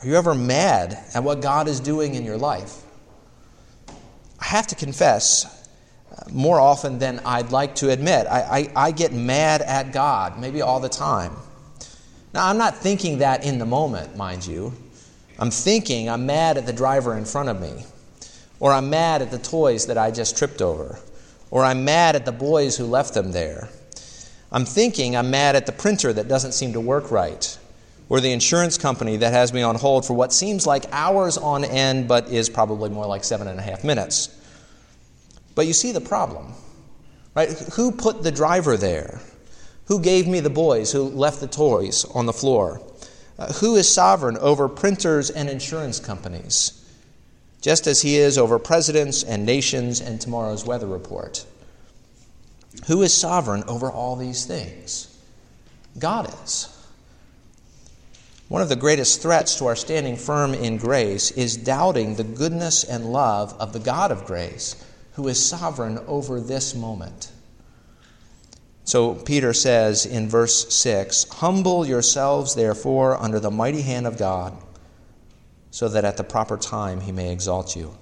Are 0.00 0.06
you 0.06 0.14
ever 0.14 0.34
mad 0.34 0.98
at 1.14 1.24
what 1.24 1.40
God 1.40 1.68
is 1.68 1.80
doing 1.80 2.14
in 2.14 2.24
your 2.24 2.38
life? 2.38 2.82
I 4.38 4.46
have 4.46 4.68
to 4.68 4.74
confess, 4.76 5.57
more 6.30 6.60
often 6.60 6.98
than 6.98 7.20
I'd 7.24 7.52
like 7.52 7.74
to 7.76 7.90
admit, 7.90 8.26
I, 8.26 8.70
I, 8.76 8.86
I 8.88 8.90
get 8.90 9.12
mad 9.12 9.62
at 9.62 9.92
God, 9.92 10.38
maybe 10.38 10.62
all 10.62 10.80
the 10.80 10.88
time. 10.88 11.36
Now, 12.34 12.46
I'm 12.46 12.58
not 12.58 12.76
thinking 12.76 13.18
that 13.18 13.44
in 13.44 13.58
the 13.58 13.66
moment, 13.66 14.16
mind 14.16 14.46
you. 14.46 14.72
I'm 15.38 15.50
thinking 15.50 16.08
I'm 16.08 16.26
mad 16.26 16.58
at 16.58 16.66
the 16.66 16.72
driver 16.72 17.16
in 17.16 17.24
front 17.24 17.48
of 17.48 17.60
me, 17.60 17.84
or 18.60 18.72
I'm 18.72 18.90
mad 18.90 19.22
at 19.22 19.30
the 19.30 19.38
toys 19.38 19.86
that 19.86 19.96
I 19.96 20.10
just 20.10 20.36
tripped 20.36 20.60
over, 20.60 20.98
or 21.50 21.64
I'm 21.64 21.84
mad 21.84 22.16
at 22.16 22.24
the 22.24 22.32
boys 22.32 22.76
who 22.76 22.84
left 22.84 23.14
them 23.14 23.32
there. 23.32 23.68
I'm 24.50 24.64
thinking 24.64 25.16
I'm 25.16 25.30
mad 25.30 25.56
at 25.56 25.66
the 25.66 25.72
printer 25.72 26.12
that 26.12 26.28
doesn't 26.28 26.52
seem 26.52 26.72
to 26.72 26.80
work 26.80 27.10
right, 27.10 27.58
or 28.08 28.20
the 28.20 28.32
insurance 28.32 28.78
company 28.78 29.16
that 29.18 29.32
has 29.32 29.52
me 29.52 29.62
on 29.62 29.76
hold 29.76 30.06
for 30.06 30.14
what 30.14 30.32
seems 30.32 30.66
like 30.66 30.86
hours 30.90 31.38
on 31.38 31.64
end, 31.64 32.08
but 32.08 32.28
is 32.28 32.48
probably 32.48 32.90
more 32.90 33.06
like 33.06 33.24
seven 33.24 33.46
and 33.46 33.58
a 33.58 33.62
half 33.62 33.84
minutes. 33.84 34.37
But 35.58 35.66
you 35.66 35.72
see 35.72 35.90
the 35.90 36.00
problem, 36.00 36.54
right? 37.34 37.50
Who 37.74 37.90
put 37.90 38.22
the 38.22 38.30
driver 38.30 38.76
there? 38.76 39.20
Who 39.86 39.98
gave 40.00 40.28
me 40.28 40.38
the 40.38 40.50
boys 40.50 40.92
who 40.92 41.02
left 41.02 41.40
the 41.40 41.48
toys 41.48 42.04
on 42.14 42.26
the 42.26 42.32
floor? 42.32 42.80
Uh, 43.36 43.52
who 43.54 43.74
is 43.74 43.92
sovereign 43.92 44.38
over 44.38 44.68
printers 44.68 45.30
and 45.30 45.50
insurance 45.50 45.98
companies? 45.98 46.88
Just 47.60 47.88
as 47.88 48.02
he 48.02 48.18
is 48.18 48.38
over 48.38 48.60
presidents 48.60 49.24
and 49.24 49.44
nations 49.44 50.00
and 50.00 50.20
tomorrow's 50.20 50.64
weather 50.64 50.86
report. 50.86 51.44
Who 52.86 53.02
is 53.02 53.12
sovereign 53.12 53.64
over 53.66 53.90
all 53.90 54.14
these 54.14 54.46
things? 54.46 55.12
God 55.98 56.32
is. 56.44 56.68
One 58.46 58.62
of 58.62 58.68
the 58.68 58.76
greatest 58.76 59.22
threats 59.22 59.56
to 59.56 59.66
our 59.66 59.74
standing 59.74 60.14
firm 60.14 60.54
in 60.54 60.76
grace 60.76 61.32
is 61.32 61.56
doubting 61.56 62.14
the 62.14 62.22
goodness 62.22 62.84
and 62.84 63.12
love 63.12 63.56
of 63.58 63.72
the 63.72 63.80
God 63.80 64.12
of 64.12 64.24
grace 64.24 64.84
who 65.18 65.26
is 65.26 65.44
sovereign 65.44 65.98
over 66.06 66.40
this 66.40 66.76
moment. 66.76 67.32
So 68.84 69.16
Peter 69.16 69.52
says 69.52 70.06
in 70.06 70.28
verse 70.28 70.72
6 70.72 71.28
Humble 71.30 71.84
yourselves, 71.84 72.54
therefore, 72.54 73.20
under 73.20 73.40
the 73.40 73.50
mighty 73.50 73.82
hand 73.82 74.06
of 74.06 74.16
God, 74.16 74.56
so 75.72 75.88
that 75.88 76.04
at 76.04 76.18
the 76.18 76.22
proper 76.22 76.56
time 76.56 77.00
he 77.00 77.10
may 77.10 77.32
exalt 77.32 77.74
you. 77.74 77.98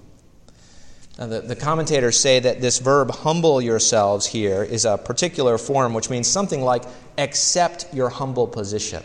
Now, 1.17 1.25
the, 1.25 1.41
the 1.41 1.55
commentators 1.55 2.19
say 2.19 2.39
that 2.39 2.61
this 2.61 2.77
verb, 2.77 3.09
humble 3.09 3.63
yourselves, 3.63 4.27
here 4.27 4.61
is 4.61 4.85
a 4.85 4.99
particular 4.99 5.57
form 5.57 5.95
which 5.95 6.11
means 6.11 6.27
something 6.27 6.61
like 6.61 6.83
accept 7.17 7.91
your 7.95 8.09
humble 8.09 8.45
position. 8.45 9.03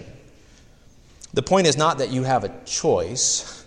The 1.32 1.42
point 1.42 1.66
is 1.66 1.78
not 1.78 1.96
that 1.96 2.10
you 2.10 2.24
have 2.24 2.44
a 2.44 2.52
choice 2.66 3.61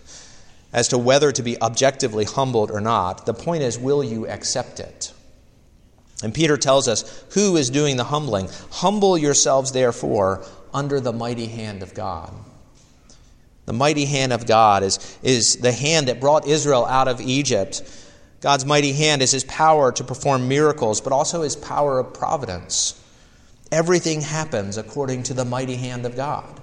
as 0.72 0.88
to 0.88 0.98
whether 0.98 1.32
to 1.32 1.42
be 1.42 1.60
objectively 1.60 2.24
humbled 2.24 2.70
or 2.70 2.80
not. 2.80 3.26
The 3.26 3.34
point 3.34 3.62
is, 3.62 3.78
will 3.78 4.02
you 4.02 4.26
accept 4.26 4.80
it? 4.80 5.12
And 6.22 6.34
Peter 6.34 6.56
tells 6.56 6.88
us 6.88 7.24
who 7.30 7.56
is 7.56 7.70
doing 7.70 7.96
the 7.96 8.04
humbling. 8.04 8.48
Humble 8.70 9.18
yourselves, 9.18 9.72
therefore, 9.72 10.44
under 10.72 11.00
the 11.00 11.12
mighty 11.12 11.46
hand 11.46 11.82
of 11.82 11.94
God. 11.94 12.32
The 13.66 13.72
mighty 13.72 14.04
hand 14.04 14.32
of 14.32 14.46
God 14.46 14.82
is, 14.82 15.18
is 15.22 15.56
the 15.56 15.72
hand 15.72 16.08
that 16.08 16.20
brought 16.20 16.46
Israel 16.46 16.86
out 16.86 17.08
of 17.08 17.20
Egypt 17.20 17.82
God's 18.40 18.66
mighty 18.66 18.92
hand 18.92 19.22
is 19.22 19.32
his 19.32 19.44
power 19.44 19.90
to 19.92 20.04
perform 20.04 20.48
miracles, 20.48 21.00
but 21.00 21.12
also 21.12 21.42
his 21.42 21.56
power 21.56 21.98
of 21.98 22.14
providence. 22.14 22.94
Everything 23.72 24.20
happens 24.20 24.76
according 24.76 25.24
to 25.24 25.34
the 25.34 25.44
mighty 25.44 25.76
hand 25.76 26.06
of 26.06 26.16
God. 26.16 26.62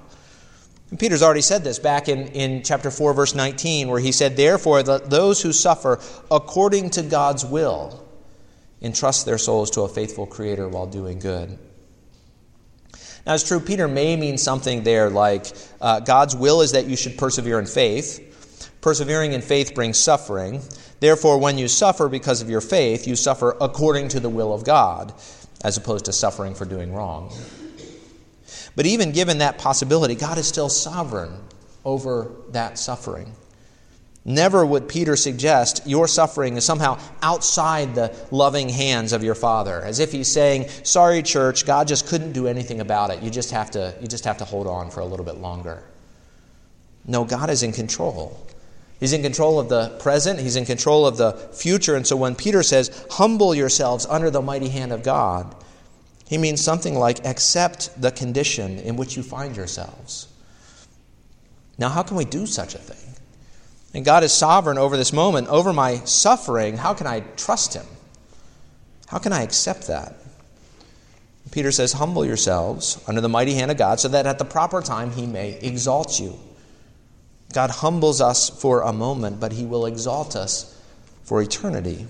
And 0.94 1.00
Peter's 1.00 1.24
already 1.24 1.42
said 1.42 1.64
this 1.64 1.80
back 1.80 2.08
in, 2.08 2.28
in 2.34 2.62
chapter 2.62 2.92
4, 2.92 3.16
verse 3.16 3.34
19, 3.34 3.88
where 3.88 4.00
he 4.00 4.12
said, 4.12 4.38
Therefore, 4.38 4.84
the, 4.84 5.00
those 5.00 5.42
who 5.42 5.52
suffer 5.52 6.00
according 6.30 6.92
to 6.92 7.02
God's 7.02 7.44
will 7.44 8.06
entrust 8.80 9.26
their 9.26 9.40
souls 9.40 9.72
to 9.72 9.82
a 9.82 9.90
faithful 9.90 10.28
Creator 10.28 10.70
while 10.70 10.86
doing 10.86 11.18
good. 11.18 11.58
Now, 13.26 13.34
it's 13.34 13.44
true, 13.44 13.60
Peter 13.60 13.88
may 13.88 14.16
mean 14.16 14.38
something 14.38 14.84
there 14.84 15.10
like 15.10 15.48
uh, 15.82 16.00
God's 16.02 16.36
will 16.36 16.62
is 16.62 16.74
that 16.74 16.86
you 16.86 16.96
should 16.96 17.18
persevere 17.18 17.58
in 17.58 17.66
faith. 17.66 18.70
Persevering 18.82 19.34
in 19.34 19.42
faith 19.42 19.74
brings 19.74 19.98
suffering. 19.98 20.62
Therefore, 21.00 21.40
when 21.40 21.58
you 21.58 21.68
suffer 21.68 22.08
because 22.08 22.44
of 22.44 22.52
your 22.52 22.62
faith, 22.62 23.08
you 23.08 23.16
suffer 23.16 23.58
according 23.60 24.10
to 24.10 24.20
the 24.20 24.30
will 24.30 24.54
of 24.54 24.64
God, 24.64 25.12
as 25.64 25.76
opposed 25.76 26.06
to 26.06 26.14
suffering 26.14 26.54
for 26.54 26.66
doing 26.66 26.94
wrong. 26.94 27.34
But 28.76 28.86
even 28.86 29.12
given 29.12 29.40
that 29.40 29.58
possibility, 29.58 30.16
God 30.16 30.38
is 30.38 30.48
still 30.48 30.70
sovereign 30.70 31.40
over 31.86 32.32
that 32.52 32.80
suffering. 32.80 33.34
Never 34.26 34.66
would 34.66 34.88
Peter 34.88 35.18
suggest 35.18 35.82
your 35.86 36.08
suffering 36.08 36.56
is 36.56 36.64
somehow 36.64 36.98
outside 37.22 37.94
the 37.94 38.16
loving 38.32 38.70
hands 38.70 39.12
of 39.12 39.22
your 39.22 39.36
Father, 39.36 39.82
as 39.82 40.00
if 40.00 40.14
he's 40.14 40.32
saying, 40.32 40.70
"Sorry, 40.84 41.22
church, 41.22 41.66
God 41.66 41.90
just 41.90 42.08
couldn't 42.08 42.32
do 42.32 42.48
anything 42.48 42.80
about 42.80 43.10
it. 43.10 43.22
You 43.22 43.30
just 43.30 43.52
have 43.52 43.72
to, 43.72 43.94
you 44.00 44.08
just 44.08 44.24
have 44.24 44.38
to 44.38 44.46
hold 44.46 44.66
on 44.66 44.92
for 44.92 45.02
a 45.02 45.06
little 45.06 45.26
bit 45.26 45.40
longer." 45.40 45.84
No, 47.06 47.26
God 47.26 47.50
is 47.50 47.64
in 47.64 47.74
control. 47.74 48.40
He's 49.00 49.12
in 49.12 49.22
control 49.22 49.60
of 49.60 49.68
the 49.68 49.90
present, 50.00 50.40
he's 50.40 50.56
in 50.56 50.66
control 50.66 51.06
of 51.06 51.18
the 51.18 51.34
future. 51.52 51.96
And 51.96 52.08
so 52.08 52.16
when 52.16 52.36
Peter 52.36 52.64
says, 52.64 52.90
Humble 53.12 53.54
yourselves 53.54 54.06
under 54.10 54.30
the 54.30 54.42
mighty 54.42 54.70
hand 54.70 54.94
of 54.94 55.04
God, 55.04 55.54
he 56.28 56.38
means 56.38 56.64
something 56.64 56.96
like, 56.96 57.26
Accept 57.26 58.02
the 58.02 58.12
condition 58.12 58.80
in 58.80 58.96
which 58.96 59.16
you 59.18 59.24
find 59.24 59.56
yourselves. 59.56 60.28
Now, 61.78 61.90
how 61.90 62.04
can 62.04 62.18
we 62.18 62.26
do 62.26 62.46
such 62.46 62.76
a 62.76 62.80
thing? 62.80 63.16
And 63.94 64.06
God 64.06 64.24
is 64.24 64.32
sovereign 64.32 64.78
over 64.78 64.98
this 64.98 65.14
moment, 65.14 65.48
over 65.50 65.74
my 65.74 65.98
suffering. 66.06 66.78
How 66.78 66.94
can 66.94 67.08
I 67.08 67.22
trust 67.38 67.74
Him? 67.74 67.86
How 69.08 69.20
can 69.20 69.34
I 69.34 69.44
accept 69.44 69.88
that? 69.88 70.16
Peter 71.52 71.72
says, 71.72 71.94
Humble 71.94 72.26
yourselves 72.26 73.04
under 73.08 73.22
the 73.22 73.30
mighty 73.30 73.54
hand 73.54 73.70
of 73.70 73.78
God 73.78 74.00
so 74.00 74.08
that 74.08 74.26
at 74.26 74.40
the 74.40 74.46
proper 74.46 74.82
time 74.82 75.12
He 75.12 75.28
may 75.28 75.54
exalt 75.60 76.20
you. 76.20 76.40
God 77.54 77.70
humbles 77.70 78.22
us 78.22 78.50
for 78.50 78.82
a 78.82 78.92
moment, 78.92 79.40
but 79.40 79.54
He 79.54 79.66
will 79.66 79.86
exalt 79.86 80.36
us 80.36 80.82
for 81.24 81.42
eternity. 81.42 82.08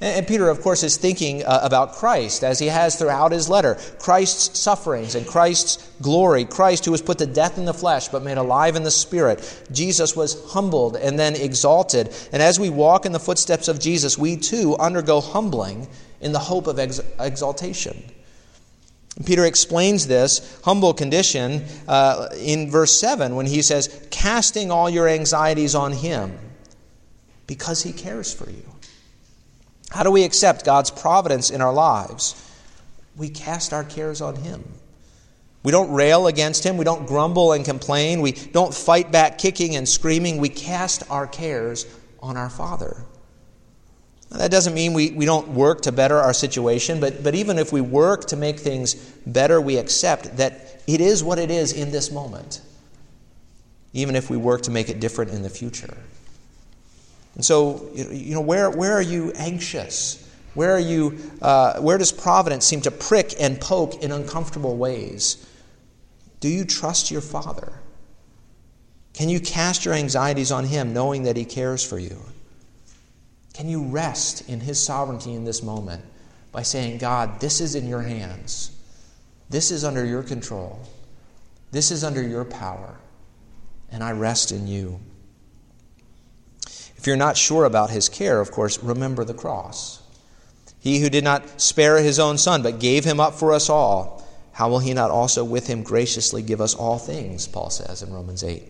And 0.00 0.26
Peter, 0.26 0.48
of 0.48 0.60
course, 0.60 0.82
is 0.82 0.96
thinking 0.96 1.44
uh, 1.44 1.60
about 1.62 1.94
Christ 1.94 2.42
as 2.42 2.58
he 2.58 2.66
has 2.66 2.96
throughout 2.96 3.32
his 3.32 3.48
letter 3.48 3.78
Christ's 3.98 4.58
sufferings 4.58 5.14
and 5.14 5.26
Christ's 5.26 5.76
glory. 6.02 6.44
Christ, 6.44 6.84
who 6.84 6.90
was 6.90 7.02
put 7.02 7.18
to 7.18 7.26
death 7.26 7.58
in 7.58 7.64
the 7.64 7.74
flesh 7.74 8.08
but 8.08 8.22
made 8.22 8.38
alive 8.38 8.76
in 8.76 8.82
the 8.82 8.90
spirit. 8.90 9.62
Jesus 9.72 10.16
was 10.16 10.52
humbled 10.52 10.96
and 10.96 11.18
then 11.18 11.36
exalted. 11.36 12.14
And 12.32 12.42
as 12.42 12.58
we 12.58 12.70
walk 12.70 13.06
in 13.06 13.12
the 13.12 13.20
footsteps 13.20 13.68
of 13.68 13.80
Jesus, 13.80 14.18
we 14.18 14.36
too 14.36 14.76
undergo 14.76 15.20
humbling 15.20 15.88
in 16.20 16.32
the 16.32 16.38
hope 16.38 16.66
of 16.66 16.78
ex- 16.78 17.00
exaltation. 17.20 18.02
Peter 19.24 19.44
explains 19.44 20.08
this 20.08 20.60
humble 20.64 20.92
condition 20.92 21.64
uh, 21.86 22.28
in 22.36 22.70
verse 22.70 22.98
7 22.98 23.36
when 23.36 23.46
he 23.46 23.62
says, 23.62 24.06
Casting 24.10 24.72
all 24.72 24.90
your 24.90 25.08
anxieties 25.08 25.74
on 25.74 25.92
him 25.92 26.36
because 27.46 27.82
he 27.82 27.92
cares 27.92 28.34
for 28.34 28.50
you. 28.50 28.73
How 29.94 30.02
do 30.02 30.10
we 30.10 30.24
accept 30.24 30.64
God's 30.64 30.90
providence 30.90 31.50
in 31.50 31.60
our 31.60 31.72
lives? 31.72 32.34
We 33.16 33.28
cast 33.28 33.72
our 33.72 33.84
cares 33.84 34.20
on 34.20 34.34
Him. 34.34 34.64
We 35.62 35.70
don't 35.70 35.92
rail 35.92 36.26
against 36.26 36.66
Him. 36.66 36.76
We 36.76 36.84
don't 36.84 37.06
grumble 37.06 37.52
and 37.52 37.64
complain. 37.64 38.20
We 38.20 38.32
don't 38.32 38.74
fight 38.74 39.12
back 39.12 39.38
kicking 39.38 39.76
and 39.76 39.88
screaming. 39.88 40.38
We 40.38 40.48
cast 40.48 41.08
our 41.12 41.28
cares 41.28 41.86
on 42.18 42.36
our 42.36 42.50
Father. 42.50 43.04
Now, 44.32 44.38
that 44.38 44.50
doesn't 44.50 44.74
mean 44.74 44.94
we, 44.94 45.12
we 45.12 45.26
don't 45.26 45.50
work 45.50 45.82
to 45.82 45.92
better 45.92 46.18
our 46.18 46.34
situation, 46.34 46.98
but, 46.98 47.22
but 47.22 47.36
even 47.36 47.56
if 47.56 47.72
we 47.72 47.80
work 47.80 48.24
to 48.26 48.36
make 48.36 48.58
things 48.58 48.94
better, 49.26 49.60
we 49.60 49.76
accept 49.76 50.38
that 50.38 50.82
it 50.88 51.00
is 51.00 51.22
what 51.22 51.38
it 51.38 51.52
is 51.52 51.72
in 51.72 51.92
this 51.92 52.10
moment, 52.10 52.62
even 53.92 54.16
if 54.16 54.28
we 54.28 54.36
work 54.36 54.62
to 54.62 54.72
make 54.72 54.88
it 54.88 54.98
different 54.98 55.30
in 55.30 55.42
the 55.42 55.50
future. 55.50 55.96
And 57.34 57.44
so, 57.44 57.88
you 57.94 58.34
know, 58.34 58.40
where, 58.40 58.70
where 58.70 58.92
are 58.92 59.02
you 59.02 59.32
anxious? 59.32 60.20
Where, 60.54 60.72
are 60.72 60.80
you, 60.80 61.18
uh, 61.42 61.80
where 61.80 61.98
does 61.98 62.12
providence 62.12 62.64
seem 62.64 62.80
to 62.82 62.90
prick 62.90 63.34
and 63.40 63.60
poke 63.60 64.02
in 64.02 64.12
uncomfortable 64.12 64.76
ways? 64.76 65.44
Do 66.40 66.48
you 66.48 66.64
trust 66.64 67.10
your 67.10 67.20
Father? 67.20 67.72
Can 69.14 69.28
you 69.28 69.40
cast 69.40 69.84
your 69.84 69.94
anxieties 69.94 70.52
on 70.52 70.64
Him 70.64 70.92
knowing 70.92 71.24
that 71.24 71.36
He 71.36 71.44
cares 71.44 71.84
for 71.84 71.98
you? 71.98 72.18
Can 73.52 73.68
you 73.68 73.84
rest 73.84 74.48
in 74.48 74.60
His 74.60 74.82
sovereignty 74.82 75.34
in 75.34 75.44
this 75.44 75.62
moment 75.62 76.04
by 76.52 76.62
saying, 76.62 76.98
God, 76.98 77.40
this 77.40 77.60
is 77.60 77.74
in 77.74 77.88
your 77.88 78.02
hands, 78.02 78.70
this 79.50 79.70
is 79.70 79.84
under 79.84 80.04
your 80.04 80.22
control, 80.22 80.80
this 81.70 81.90
is 81.90 82.04
under 82.04 82.22
your 82.22 82.44
power, 82.44 82.96
and 83.90 84.04
I 84.04 84.12
rest 84.12 84.52
in 84.52 84.66
you? 84.66 85.00
If 87.04 87.08
you're 87.08 87.16
not 87.18 87.36
sure 87.36 87.66
about 87.66 87.90
his 87.90 88.08
care, 88.08 88.40
of 88.40 88.50
course, 88.50 88.82
remember 88.82 89.26
the 89.26 89.34
cross. 89.34 90.00
He 90.80 91.00
who 91.00 91.10
did 91.10 91.22
not 91.22 91.60
spare 91.60 91.98
his 91.98 92.18
own 92.18 92.38
son, 92.38 92.62
but 92.62 92.80
gave 92.80 93.04
him 93.04 93.20
up 93.20 93.34
for 93.34 93.52
us 93.52 93.68
all, 93.68 94.26
how 94.52 94.70
will 94.70 94.78
he 94.78 94.94
not 94.94 95.10
also 95.10 95.44
with 95.44 95.66
him 95.66 95.82
graciously 95.82 96.40
give 96.40 96.62
us 96.62 96.74
all 96.74 96.98
things, 96.98 97.46
Paul 97.46 97.68
says 97.68 98.02
in 98.02 98.10
Romans 98.10 98.42
8? 98.42 98.62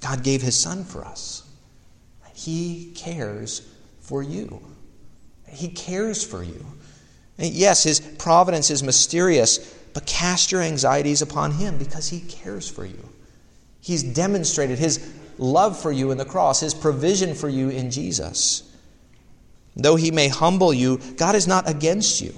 God 0.00 0.22
gave 0.22 0.42
his 0.42 0.56
son 0.56 0.84
for 0.84 1.04
us. 1.04 1.42
He 2.34 2.92
cares 2.94 3.68
for 3.98 4.22
you. 4.22 4.62
He 5.48 5.70
cares 5.70 6.24
for 6.24 6.44
you. 6.44 6.64
Yes, 7.36 7.82
his 7.82 7.98
providence 7.98 8.70
is 8.70 8.84
mysterious, 8.84 9.58
but 9.92 10.06
cast 10.06 10.52
your 10.52 10.62
anxieties 10.62 11.20
upon 11.20 11.50
him 11.50 11.78
because 11.78 12.10
he 12.10 12.20
cares 12.20 12.70
for 12.70 12.84
you. 12.84 13.08
He's 13.80 14.04
demonstrated 14.04 14.78
his 14.78 14.98
love 15.40 15.80
for 15.80 15.90
you 15.90 16.10
in 16.10 16.18
the 16.18 16.24
cross, 16.24 16.60
His 16.60 16.74
provision 16.74 17.34
for 17.34 17.48
you 17.48 17.70
in 17.70 17.90
Jesus. 17.90 18.62
Though 19.74 19.96
He 19.96 20.10
may 20.10 20.28
humble 20.28 20.72
you, 20.72 21.00
God 21.16 21.34
is 21.34 21.48
not 21.48 21.68
against 21.68 22.20
you. 22.20 22.34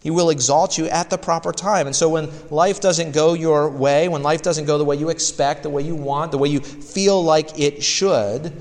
He 0.00 0.10
will 0.10 0.30
exalt 0.30 0.78
you 0.78 0.86
at 0.86 1.10
the 1.10 1.18
proper 1.18 1.52
time. 1.52 1.86
And 1.86 1.96
so 1.96 2.08
when 2.08 2.30
life 2.50 2.80
doesn't 2.80 3.12
go 3.12 3.34
your 3.34 3.68
way, 3.68 4.08
when 4.08 4.22
life 4.22 4.42
doesn't 4.42 4.66
go 4.66 4.78
the 4.78 4.84
way 4.84 4.96
you 4.96 5.08
expect, 5.08 5.64
the 5.64 5.70
way 5.70 5.82
you 5.82 5.96
want, 5.96 6.30
the 6.30 6.38
way 6.38 6.48
you 6.48 6.60
feel 6.60 7.22
like 7.22 7.58
it 7.58 7.82
should, 7.82 8.52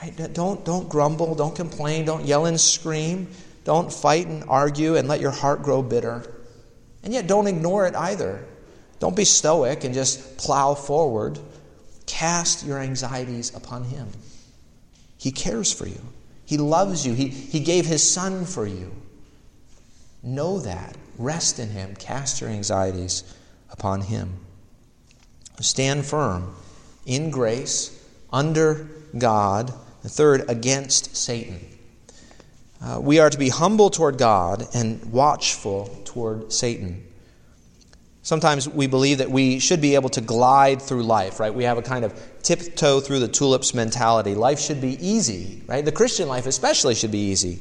right, 0.00 0.34
don't, 0.34 0.64
don't 0.64 0.88
grumble, 0.88 1.34
don't 1.34 1.56
complain, 1.56 2.04
don't 2.04 2.26
yell 2.26 2.46
and 2.46 2.60
scream, 2.60 3.28
don't 3.64 3.92
fight 3.92 4.26
and 4.26 4.44
argue 4.46 4.96
and 4.96 5.08
let 5.08 5.20
your 5.20 5.30
heart 5.30 5.62
grow 5.62 5.82
bitter. 5.82 6.34
And 7.02 7.14
yet 7.14 7.26
don't 7.26 7.46
ignore 7.46 7.86
it 7.86 7.94
either. 7.94 8.44
Don't 8.98 9.16
be 9.16 9.24
stoic 9.24 9.84
and 9.84 9.94
just 9.94 10.36
plow 10.36 10.74
forward. 10.74 11.38
Cast 12.08 12.66
your 12.66 12.78
anxieties 12.78 13.54
upon 13.54 13.84
Him. 13.84 14.08
He 15.18 15.30
cares 15.30 15.72
for 15.72 15.86
you, 15.86 16.00
He 16.44 16.56
loves 16.56 17.06
you, 17.06 17.14
He, 17.14 17.28
he 17.28 17.60
gave 17.60 17.86
His 17.86 18.10
Son 18.10 18.44
for 18.44 18.66
you. 18.66 18.90
Know 20.22 20.58
that. 20.60 20.96
Rest 21.16 21.58
in 21.58 21.68
Him. 21.68 21.94
Cast 21.94 22.40
your 22.40 22.50
anxieties 22.50 23.22
upon 23.70 24.00
Him. 24.00 24.40
Stand 25.60 26.04
firm 26.06 26.54
in 27.06 27.30
grace, 27.30 28.04
under 28.32 28.88
God. 29.16 29.72
The 30.02 30.08
third, 30.08 30.48
against 30.48 31.16
Satan. 31.16 31.60
Uh, 32.80 33.00
we 33.02 33.18
are 33.18 33.30
to 33.30 33.38
be 33.38 33.48
humble 33.48 33.90
toward 33.90 34.16
God 34.16 34.66
and 34.72 35.12
watchful 35.12 35.86
toward 36.04 36.52
Satan. 36.52 37.04
Sometimes 38.28 38.68
we 38.68 38.86
believe 38.86 39.18
that 39.18 39.30
we 39.30 39.58
should 39.58 39.80
be 39.80 39.94
able 39.94 40.10
to 40.10 40.20
glide 40.20 40.82
through 40.82 41.02
life, 41.02 41.40
right? 41.40 41.54
We 41.54 41.64
have 41.64 41.78
a 41.78 41.82
kind 41.82 42.04
of 42.04 42.12
tiptoe 42.42 43.00
through 43.00 43.20
the 43.20 43.28
tulips 43.28 43.72
mentality. 43.72 44.34
Life 44.34 44.60
should 44.60 44.82
be 44.82 44.98
easy, 45.00 45.62
right? 45.66 45.82
The 45.82 45.92
Christian 45.92 46.28
life, 46.28 46.44
especially, 46.44 46.94
should 46.94 47.10
be 47.10 47.30
easy. 47.30 47.60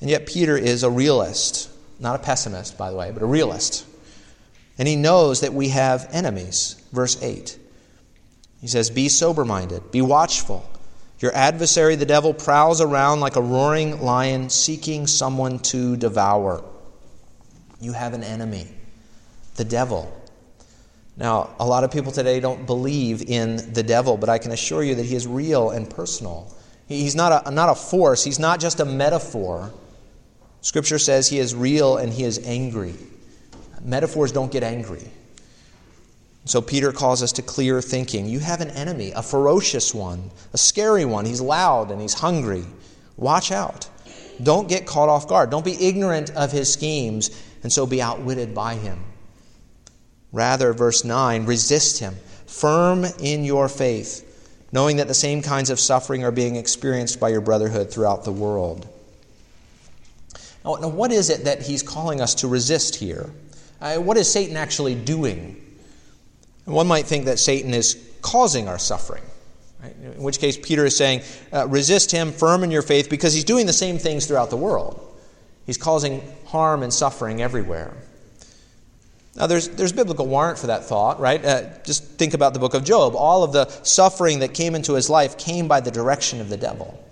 And 0.00 0.08
yet, 0.08 0.28
Peter 0.28 0.56
is 0.56 0.84
a 0.84 0.90
realist, 0.90 1.70
not 1.98 2.20
a 2.20 2.22
pessimist, 2.22 2.78
by 2.78 2.92
the 2.92 2.96
way, 2.96 3.10
but 3.10 3.20
a 3.20 3.26
realist. 3.26 3.84
And 4.78 4.86
he 4.86 4.94
knows 4.94 5.40
that 5.40 5.52
we 5.52 5.70
have 5.70 6.08
enemies. 6.12 6.80
Verse 6.92 7.20
8. 7.20 7.58
He 8.60 8.68
says, 8.68 8.90
Be 8.90 9.08
sober 9.08 9.44
minded, 9.44 9.90
be 9.90 10.02
watchful. 10.02 10.70
Your 11.18 11.34
adversary, 11.34 11.96
the 11.96 12.06
devil, 12.06 12.32
prowls 12.32 12.80
around 12.80 13.18
like 13.18 13.34
a 13.34 13.42
roaring 13.42 14.02
lion 14.02 14.50
seeking 14.50 15.08
someone 15.08 15.58
to 15.74 15.96
devour. 15.96 16.62
You 17.80 17.92
have 17.94 18.14
an 18.14 18.22
enemy 18.22 18.68
the 19.58 19.64
devil. 19.64 20.10
Now, 21.18 21.50
a 21.58 21.66
lot 21.66 21.84
of 21.84 21.90
people 21.90 22.12
today 22.12 22.40
don't 22.40 22.64
believe 22.64 23.22
in 23.22 23.72
the 23.72 23.82
devil, 23.82 24.16
but 24.16 24.28
I 24.28 24.38
can 24.38 24.52
assure 24.52 24.84
you 24.84 24.94
that 24.94 25.04
he 25.04 25.16
is 25.16 25.26
real 25.26 25.70
and 25.70 25.90
personal. 25.90 26.54
He's 26.86 27.14
not 27.14 27.46
a, 27.46 27.50
not 27.50 27.68
a 27.68 27.74
force, 27.74 28.24
he's 28.24 28.38
not 28.38 28.60
just 28.60 28.80
a 28.80 28.84
metaphor. 28.84 29.72
Scripture 30.60 30.98
says 30.98 31.28
he 31.28 31.38
is 31.38 31.54
real 31.54 31.98
and 31.98 32.12
he 32.12 32.24
is 32.24 32.38
angry. 32.46 32.94
Metaphors 33.82 34.32
don't 34.32 34.50
get 34.50 34.62
angry. 34.62 35.10
So 36.44 36.62
Peter 36.62 36.92
calls 36.92 37.22
us 37.22 37.32
to 37.32 37.42
clear 37.42 37.82
thinking. 37.82 38.26
You 38.26 38.38
have 38.38 38.60
an 38.60 38.70
enemy, 38.70 39.12
a 39.12 39.22
ferocious 39.22 39.92
one, 39.92 40.30
a 40.54 40.58
scary 40.58 41.04
one. 41.04 41.26
He's 41.26 41.40
loud 41.40 41.90
and 41.90 42.00
he's 42.00 42.14
hungry. 42.14 42.64
Watch 43.16 43.52
out. 43.52 43.88
Don't 44.42 44.68
get 44.68 44.86
caught 44.86 45.08
off 45.08 45.28
guard. 45.28 45.50
Don't 45.50 45.64
be 45.64 45.74
ignorant 45.84 46.30
of 46.30 46.52
his 46.52 46.72
schemes 46.72 47.30
and 47.62 47.72
so 47.72 47.86
be 47.86 48.00
outwitted 48.00 48.54
by 48.54 48.74
him. 48.74 48.98
Rather, 50.32 50.72
verse 50.72 51.04
9, 51.04 51.46
resist 51.46 52.00
him, 52.00 52.14
firm 52.46 53.04
in 53.20 53.44
your 53.44 53.68
faith, 53.68 54.24
knowing 54.72 54.96
that 54.96 55.08
the 55.08 55.14
same 55.14 55.40
kinds 55.42 55.70
of 55.70 55.80
suffering 55.80 56.24
are 56.24 56.30
being 56.30 56.56
experienced 56.56 57.18
by 57.18 57.30
your 57.30 57.40
brotherhood 57.40 57.90
throughout 57.90 58.24
the 58.24 58.32
world. 58.32 58.86
Now, 60.64 60.74
now 60.74 60.88
what 60.88 61.12
is 61.12 61.30
it 61.30 61.44
that 61.44 61.62
he's 61.62 61.82
calling 61.82 62.20
us 62.20 62.34
to 62.36 62.48
resist 62.48 62.96
here? 62.96 63.30
Uh, 63.80 63.96
what 63.96 64.16
is 64.16 64.30
Satan 64.30 64.56
actually 64.56 64.94
doing? 64.94 65.64
one 66.64 66.86
might 66.86 67.06
think 67.06 67.24
that 67.24 67.38
Satan 67.38 67.72
is 67.72 67.96
causing 68.20 68.68
our 68.68 68.78
suffering. 68.78 69.22
In 70.02 70.22
which 70.22 70.38
case, 70.38 70.58
Peter 70.58 70.84
is 70.84 70.96
saying, 70.96 71.22
uh, 71.52 71.66
resist 71.68 72.10
him, 72.10 72.32
firm 72.32 72.64
in 72.64 72.70
your 72.70 72.82
faith, 72.82 73.08
because 73.08 73.32
he's 73.32 73.44
doing 73.44 73.64
the 73.64 73.72
same 73.72 73.96
things 73.96 74.26
throughout 74.26 74.50
the 74.50 74.56
world. 74.56 75.00
He's 75.66 75.78
causing 75.78 76.20
harm 76.46 76.82
and 76.82 76.92
suffering 76.92 77.40
everywhere. 77.40 77.94
Now, 79.36 79.46
there's, 79.46 79.68
there's 79.68 79.92
biblical 79.92 80.26
warrant 80.26 80.58
for 80.58 80.66
that 80.66 80.84
thought, 80.84 81.20
right? 81.20 81.44
Uh, 81.44 81.62
just 81.84 82.04
think 82.04 82.34
about 82.34 82.54
the 82.54 82.58
book 82.58 82.74
of 82.74 82.84
Job. 82.84 83.14
All 83.14 83.44
of 83.44 83.52
the 83.52 83.68
suffering 83.84 84.40
that 84.40 84.52
came 84.52 84.74
into 84.74 84.94
his 84.94 85.08
life 85.08 85.38
came 85.38 85.68
by 85.68 85.80
the 85.80 85.90
direction 85.90 86.40
of 86.40 86.48
the 86.48 86.56
devil. 86.56 87.04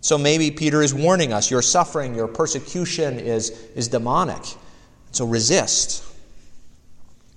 So 0.00 0.18
maybe 0.18 0.50
Peter 0.50 0.82
is 0.82 0.94
warning 0.94 1.32
us 1.32 1.50
your 1.50 1.62
suffering, 1.62 2.14
your 2.14 2.28
persecution 2.28 3.18
is, 3.18 3.50
is 3.74 3.88
demonic. 3.88 4.42
So 5.10 5.26
resist. 5.26 6.04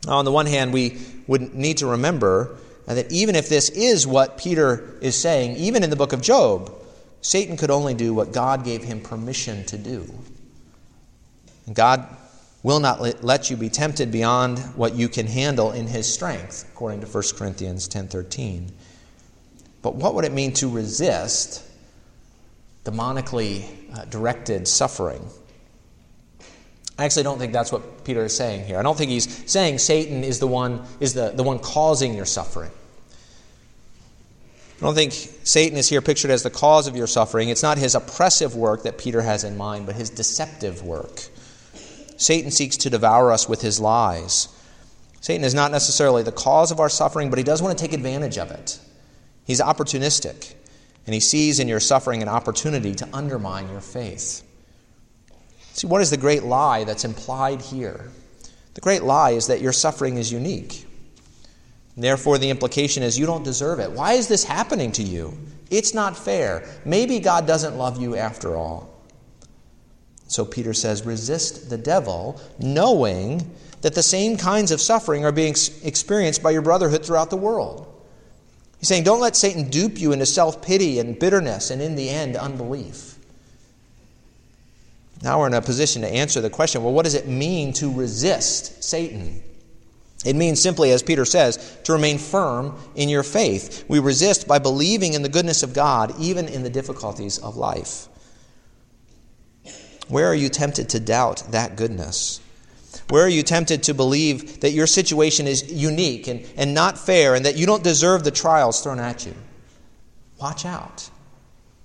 Now, 0.05 0.17
on 0.17 0.25
the 0.25 0.31
one 0.31 0.45
hand, 0.45 0.73
we 0.73 0.97
would 1.27 1.53
need 1.53 1.77
to 1.77 1.87
remember 1.87 2.57
that 2.87 3.11
even 3.11 3.35
if 3.35 3.47
this 3.47 3.69
is 3.69 4.05
what 4.05 4.37
Peter 4.37 4.97
is 5.01 5.15
saying, 5.15 5.55
even 5.55 5.83
in 5.83 5.89
the 5.89 5.95
book 5.95 6.11
of 6.11 6.21
Job, 6.21 6.73
Satan 7.21 7.55
could 7.55 7.69
only 7.69 7.93
do 7.93 8.13
what 8.13 8.33
God 8.33 8.65
gave 8.65 8.83
him 8.83 8.99
permission 8.99 9.63
to 9.65 9.77
do. 9.77 10.11
God 11.71 12.07
will 12.63 12.80
not 12.80 13.24
let 13.24 13.50
you 13.50 13.58
be 13.58 13.69
tempted 13.69 14.12
beyond 14.12 14.60
what 14.76 14.93
you 14.95 15.10
can 15.10 15.28
handle 15.28 15.71
in 15.71 15.88
his 15.88 16.12
strength, 16.12 16.69
according 16.71 17.02
to 17.02 17.08
1 17.08 17.24
Corinthians 17.36 17.88
10:13. 17.88 18.71
But 19.82 19.95
what 19.95 20.13
would 20.13 20.26
it 20.26 20.32
mean 20.32 20.54
to 20.54 20.69
resist 20.69 21.63
demonically 22.86 23.65
uh, 23.93 24.06
directed 24.06 24.67
suffering? 24.67 25.28
I 27.00 27.06
actually 27.06 27.24
don't 27.24 27.39
think 27.39 27.52
that's 27.52 27.71
what 27.71 28.04
Peter 28.04 28.26
is 28.26 28.36
saying 28.36 28.65
here. 28.65 28.78
I 28.78 28.84
don't 28.84 28.95
think 28.95 29.10
he's 29.10 29.52
saying 29.52 29.80
Satan 29.80 30.24
is 30.24 30.38
the 30.39 30.47
one 30.47 30.84
is 31.00 31.15
the, 31.15 31.32
the 31.32 31.41
one 31.41 31.58
causing 31.58 32.13
your 32.13 32.28
suffering. 32.28 32.69
I 34.78 34.86
don't 34.86 34.95
think 34.95 35.13
Satan 35.43 35.78
is 35.78 35.89
here 35.89 36.02
pictured 36.02 36.30
as 36.32 36.43
the 36.43 36.50
cause 36.52 36.88
of 36.88 36.95
your 36.95 37.08
suffering. 37.08 37.50
It's 37.50 37.63
not 37.63 37.78
his 37.78 37.95
oppressive 37.95 38.56
work 38.56 38.84
that 38.84 38.97
Peter 38.97 39.21
has 39.21 39.43
in 39.43 39.58
mind, 39.58 39.86
but 39.88 39.95
his 39.95 40.10
deceptive 40.12 40.84
work. 40.84 41.28
Satan 42.21 42.51
seeks 42.51 42.77
to 42.77 42.91
devour 42.91 43.31
us 43.31 43.49
with 43.49 43.63
his 43.63 43.79
lies. 43.79 44.47
Satan 45.21 45.43
is 45.43 45.55
not 45.55 45.71
necessarily 45.71 46.21
the 46.21 46.31
cause 46.31 46.71
of 46.71 46.79
our 46.79 46.88
suffering, 46.88 47.31
but 47.31 47.39
he 47.39 47.43
does 47.43 47.63
want 47.63 47.75
to 47.75 47.84
take 47.84 47.93
advantage 47.93 48.38
of 48.38 48.51
it. 48.51 48.79
He's 49.43 49.60
opportunistic, 49.60 50.53
and 51.07 51.15
he 51.15 51.19
sees 51.19 51.60
in 51.60 51.67
your 51.67 51.79
suffering 51.79 52.21
an 52.21 52.29
opportunity 52.29 52.93
to 52.93 53.10
undermine 53.12 53.69
your 53.69 53.81
faith. 53.81 54.43
See, 55.73 55.88
what 55.88 56.01
is 56.01 56.12
the 56.12 56.17
great 56.17 56.43
lie 56.43 56.84
that's 56.84 57.05
implied 57.05 57.60
here? 57.60 58.12
The 58.75 58.81
great 58.81 59.01
lie 59.01 59.31
is 59.31 59.47
that 59.47 59.62
your 59.62 59.73
suffering 59.73 60.17
is 60.17 60.31
unique. 60.31 60.86
therefore, 61.97 62.38
the 62.38 62.51
implication 62.51 63.01
is 63.01 63.17
you 63.17 63.25
don't 63.25 63.43
deserve 63.43 63.79
it. 63.79 63.91
Why 63.91 64.13
is 64.13 64.27
this 64.27 64.43
happening 64.43 64.91
to 64.91 65.03
you? 65.03 65.36
It's 65.71 65.95
not 65.95 66.15
fair. 66.15 66.69
Maybe 66.86 67.19
God 67.19 67.47
doesn't 67.47 67.77
love 67.77 67.99
you 67.99 68.15
after 68.15 68.55
all. 68.55 68.90
So 70.31 70.45
Peter 70.45 70.73
says, 70.73 71.05
resist 71.05 71.69
the 71.69 71.77
devil, 71.77 72.39
knowing 72.57 73.53
that 73.81 73.93
the 73.93 74.01
same 74.01 74.37
kinds 74.37 74.71
of 74.71 74.79
suffering 74.79 75.25
are 75.25 75.31
being 75.33 75.53
experienced 75.83 76.41
by 76.41 76.51
your 76.51 76.61
brotherhood 76.61 77.05
throughout 77.05 77.29
the 77.29 77.35
world. 77.35 77.85
He's 78.79 78.87
saying, 78.87 79.03
don't 79.03 79.19
let 79.19 79.35
Satan 79.35 79.69
dupe 79.69 79.99
you 79.99 80.13
into 80.13 80.25
self 80.25 80.61
pity 80.61 80.99
and 80.99 81.19
bitterness 81.19 81.69
and, 81.69 81.81
in 81.81 81.95
the 81.95 82.07
end, 82.07 82.37
unbelief. 82.37 83.17
Now 85.21 85.39
we're 85.39 85.47
in 85.47 85.53
a 85.53 85.61
position 85.61 86.01
to 86.03 86.07
answer 86.07 86.39
the 86.39 86.49
question 86.49 86.81
well, 86.81 86.93
what 86.93 87.03
does 87.03 87.13
it 87.13 87.27
mean 87.27 87.73
to 87.73 87.93
resist 87.93 88.81
Satan? 88.81 89.43
It 90.23 90.37
means 90.37 90.61
simply, 90.61 90.91
as 90.91 91.03
Peter 91.03 91.25
says, 91.25 91.77
to 91.83 91.91
remain 91.91 92.17
firm 92.17 92.79
in 92.95 93.09
your 93.09 93.23
faith. 93.23 93.83
We 93.89 93.99
resist 93.99 94.47
by 94.47 94.59
believing 94.59 95.13
in 95.13 95.23
the 95.23 95.29
goodness 95.29 95.61
of 95.61 95.73
God, 95.73 96.17
even 96.19 96.47
in 96.47 96.63
the 96.63 96.69
difficulties 96.69 97.37
of 97.39 97.57
life. 97.57 98.07
Where 100.12 100.28
are 100.28 100.36
you 100.36 100.50
tempted 100.50 100.89
to 100.89 101.00
doubt 101.00 101.41
that 101.52 101.78
goodness? 101.78 102.41
Where 103.08 103.24
are 103.24 103.30
you 103.30 103.43
tempted 103.43 103.84
to 103.84 103.93
believe 103.93 104.60
that 104.60 104.71
your 104.71 104.86
situation 104.86 105.47
is 105.47 105.71
unique 105.71 106.28
and, 106.28 106.45
and 106.58 106.74
not 106.74 107.00
fair 107.00 107.34
and 107.34 107.45
that 107.45 107.56
you 107.56 107.65
don't 107.65 107.82
deserve 107.82 108.26
the 108.26 108.32
trials 108.32 108.82
thrown 108.84 109.00
at 109.00 109.26
you? 109.26 109.34
Watch 110.38 110.65
out. 110.65 111.10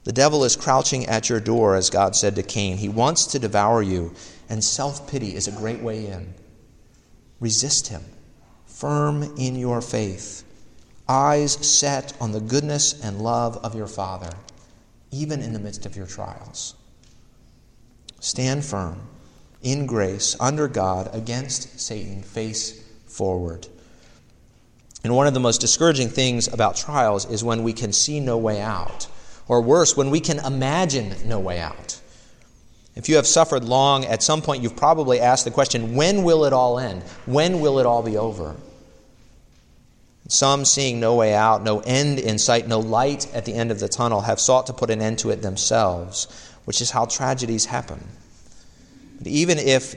The 0.03 0.13
devil 0.13 0.43
is 0.43 0.57
crouching 0.57 1.07
at 1.07 1.29
your 1.29 1.39
door, 1.39 1.77
as 1.77 1.89
God 1.89 2.17
said 2.17 2.35
to 2.35 2.43
Cain. 2.43 2.79
He 2.79 2.89
wants 2.89 3.27
to 3.27 3.39
devour 3.39 3.81
you, 3.81 4.13
and 4.49 4.63
self 4.63 5.09
pity 5.09 5.37
is 5.37 5.47
a 5.47 5.53
great 5.53 5.81
way 5.81 6.07
in. 6.07 6.35
Resist 7.39 7.89
him, 7.89 8.03
firm 8.67 9.23
in 9.37 9.55
your 9.55 9.81
faith, 9.81 10.43
eyes 11.09 11.53
set 11.53 12.13
on 12.21 12.33
the 12.33 12.41
goodness 12.41 13.01
and 13.05 13.23
love 13.23 13.57
of 13.59 13.77
your 13.77 13.87
Father, 13.87 14.31
even 15.13 15.43
in 15.43 15.53
the 15.53 15.61
midst 15.61 15.87
of 15.87 15.95
your 15.95 16.07
trials. 16.07 16.75
Stand 18.27 18.65
firm 18.65 19.03
in 19.63 19.87
grace 19.87 20.35
under 20.41 20.67
God 20.67 21.09
against 21.13 21.79
Satan, 21.79 22.25
face 22.25 22.83
forward. 23.07 23.69
And 25.05 25.15
one 25.15 25.29
of 25.29 25.35
the 25.35 25.39
most 25.39 25.61
discouraging 25.61 26.09
things 26.09 26.49
about 26.49 26.75
trials 26.75 27.25
is 27.31 27.45
when 27.45 27.63
we 27.63 27.73
can 27.73 27.93
see 27.93 28.19
no 28.19 28.37
way 28.37 28.61
out, 28.61 29.07
or 29.47 29.61
worse, 29.61 29.97
when 29.97 30.11
we 30.11 30.19
can 30.19 30.41
imagine 30.41 31.15
no 31.27 31.39
way 31.39 31.61
out. 31.61 32.01
If 32.97 33.09
you 33.09 33.15
have 33.15 33.29
suffered 33.29 33.63
long, 33.63 34.05
at 34.07 34.25
some 34.25 34.43
point 34.43 34.61
you've 34.61 34.75
probably 34.75 35.21
asked 35.21 35.45
the 35.45 35.53
question 35.53 35.95
when 35.95 36.25
will 36.25 36.47
it 36.47 36.53
all 36.53 36.81
end? 36.81 37.05
When 37.27 37.61
will 37.61 37.79
it 37.79 37.87
all 37.87 38.03
be 38.03 38.17
over? 38.17 38.57
Some, 40.27 40.65
seeing 40.65 40.99
no 40.99 41.15
way 41.15 41.33
out, 41.33 41.63
no 41.63 41.79
end 41.79 42.19
in 42.19 42.39
sight, 42.39 42.67
no 42.67 42.81
light 42.81 43.33
at 43.33 43.45
the 43.45 43.55
end 43.55 43.71
of 43.71 43.79
the 43.79 43.89
tunnel, 43.89 44.23
have 44.23 44.41
sought 44.41 44.67
to 44.67 44.73
put 44.73 44.91
an 44.91 45.01
end 45.01 45.21
to 45.21 45.31
it 45.31 45.43
themselves 45.43 46.27
which 46.67 46.83
is 46.83 46.91
how 46.91 47.07
tragedies 47.07 47.65
happen. 47.65 48.07
But 49.19 49.29
even 49.29 49.59
if 49.59 49.95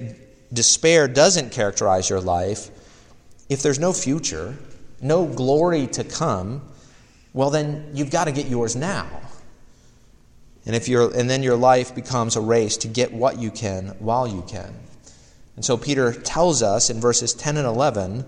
despair 0.53 1.07
doesn't 1.07 1.51
characterize 1.51 2.09
your 2.09 2.21
life, 2.21 2.69
if 3.49 3.61
there's 3.61 3.79
no 3.79 3.91
future, 3.91 4.55
no 5.01 5.25
glory 5.25 5.87
to 5.87 6.03
come, 6.03 6.61
well, 7.33 7.49
then 7.49 7.89
you've 7.93 8.11
got 8.11 8.25
to 8.25 8.31
get 8.31 8.47
yours 8.47 8.75
now. 8.75 9.07
And, 10.65 10.75
if 10.75 10.87
you're, 10.87 11.15
and 11.15 11.29
then 11.29 11.41
your 11.41 11.55
life 11.55 11.95
becomes 11.95 12.35
a 12.35 12.41
race 12.41 12.77
to 12.77 12.87
get 12.87 13.11
what 13.11 13.39
you 13.39 13.49
can 13.49 13.87
while 13.99 14.27
you 14.27 14.43
can. 14.47 14.73
And 15.55 15.65
so 15.65 15.75
Peter 15.75 16.13
tells 16.13 16.61
us 16.61 16.89
in 16.89 17.01
verses 17.01 17.33
10 17.33 17.57
and 17.57 17.65
11 17.65 18.25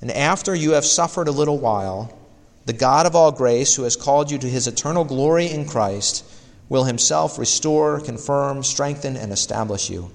And 0.00 0.10
after 0.10 0.54
you 0.54 0.72
have 0.72 0.84
suffered 0.84 1.28
a 1.28 1.32
little 1.32 1.58
while, 1.58 2.18
the 2.66 2.72
God 2.72 3.06
of 3.06 3.14
all 3.14 3.30
grace, 3.30 3.76
who 3.76 3.84
has 3.84 3.96
called 3.96 4.30
you 4.30 4.38
to 4.38 4.48
his 4.48 4.66
eternal 4.66 5.04
glory 5.04 5.48
in 5.50 5.66
Christ, 5.66 6.24
will 6.70 6.84
himself 6.84 7.38
restore, 7.38 8.00
confirm, 8.00 8.62
strengthen, 8.62 9.16
and 9.16 9.32
establish 9.32 9.90
you. 9.90 10.10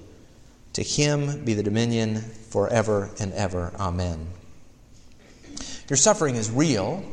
To 0.72 0.82
him 0.82 1.44
be 1.44 1.54
the 1.54 1.62
dominion 1.62 2.22
forever 2.50 3.10
and 3.20 3.32
ever. 3.34 3.72
Amen. 3.78 4.26
Your 5.88 5.96
suffering 5.96 6.34
is 6.34 6.50
real. 6.50 7.04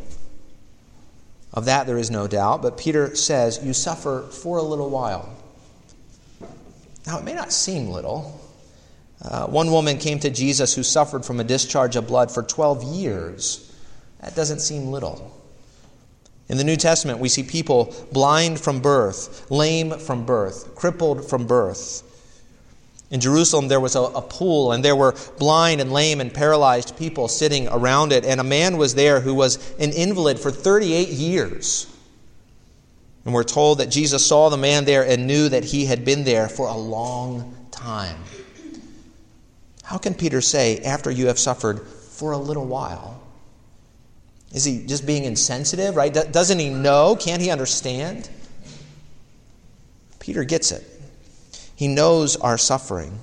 Of 1.53 1.65
that 1.65 1.85
there 1.85 1.99
is 1.99 2.09
no 2.09 2.25
doubt. 2.25 2.63
But 2.63 2.77
Peter 2.77 3.15
says, 3.15 3.59
You 3.63 3.73
suffer 3.73 4.23
for 4.23 4.57
a 4.57 4.63
little 4.63 4.89
while. 4.89 5.29
Now, 7.05 7.19
it 7.19 7.25
may 7.25 7.33
not 7.33 7.51
seem 7.51 7.89
little. 7.89 8.39
Uh, 9.21 9.47
one 9.47 9.71
woman 9.71 9.97
came 9.97 10.19
to 10.19 10.29
Jesus 10.29 10.73
who 10.73 10.83
suffered 10.83 11.25
from 11.25 11.39
a 11.39 11.43
discharge 11.43 11.95
of 11.95 12.07
blood 12.07 12.31
for 12.31 12.43
12 12.43 12.83
years. 12.83 13.71
That 14.21 14.35
doesn't 14.35 14.59
seem 14.59 14.87
little. 14.87 15.31
In 16.49 16.57
the 16.57 16.63
New 16.63 16.75
Testament, 16.75 17.19
we 17.19 17.29
see 17.29 17.43
people 17.43 17.93
blind 18.11 18.59
from 18.59 18.81
birth, 18.81 19.49
lame 19.49 19.97
from 19.97 20.25
birth, 20.25 20.75
crippled 20.75 21.27
from 21.29 21.47
birth. 21.47 22.03
In 23.11 23.19
Jerusalem, 23.19 23.67
there 23.67 23.79
was 23.79 23.95
a, 23.95 24.01
a, 24.01 24.21
pool, 24.21 24.71
and 24.71 24.83
there 24.83 24.95
were 24.95 25.15
blind 25.37 25.79
and 25.79 25.93
lame 25.93 26.19
and 26.19 26.33
paralyzed 26.33 26.97
people 26.97 27.27
sitting 27.27 27.67
around 27.67 28.11
it. 28.11 28.25
And 28.25 28.41
a 28.41 28.43
man 28.43 28.77
was 28.77 28.95
there 28.95 29.19
who 29.19 29.35
was 29.35 29.57
an 29.79 29.91
invalid 29.91 30.39
for 30.39 30.49
38 30.49 31.09
years. 31.09 31.87
And 33.23 33.33
we're 33.33 33.43
told 33.43 33.77
that 33.77 33.91
Jesus 33.91 34.25
saw 34.25 34.49
the 34.49 34.57
man 34.57 34.85
there 34.85 35.05
and 35.05 35.27
knew 35.27 35.47
that 35.47 35.63
he 35.63 35.85
had 35.85 36.03
been 36.03 36.23
there 36.23 36.49
for 36.49 36.67
a 36.67 36.75
long 36.75 37.55
time. 37.71 38.17
How 39.83 39.97
can 39.97 40.15
Peter 40.15 40.41
say, 40.41 40.79
after 40.79 41.11
you 41.11 41.27
have 41.27 41.37
suffered 41.37 41.87
for 41.87 42.31
a 42.31 42.37
little 42.37 42.65
while? 42.65 43.21
Is 44.53 44.63
he 44.63 44.85
just 44.85 45.05
being 45.05 45.23
insensitive, 45.23 45.95
right? 45.95 46.13
Doesn't 46.13 46.59
he 46.59 46.69
know? 46.69 47.15
Can't 47.15 47.41
he 47.41 47.49
understand? 47.49 48.29
Peter 50.19 50.43
gets 50.43 50.71
it. 50.71 50.83
He 51.75 51.87
knows 51.87 52.35
our 52.37 52.57
suffering. 52.57 53.19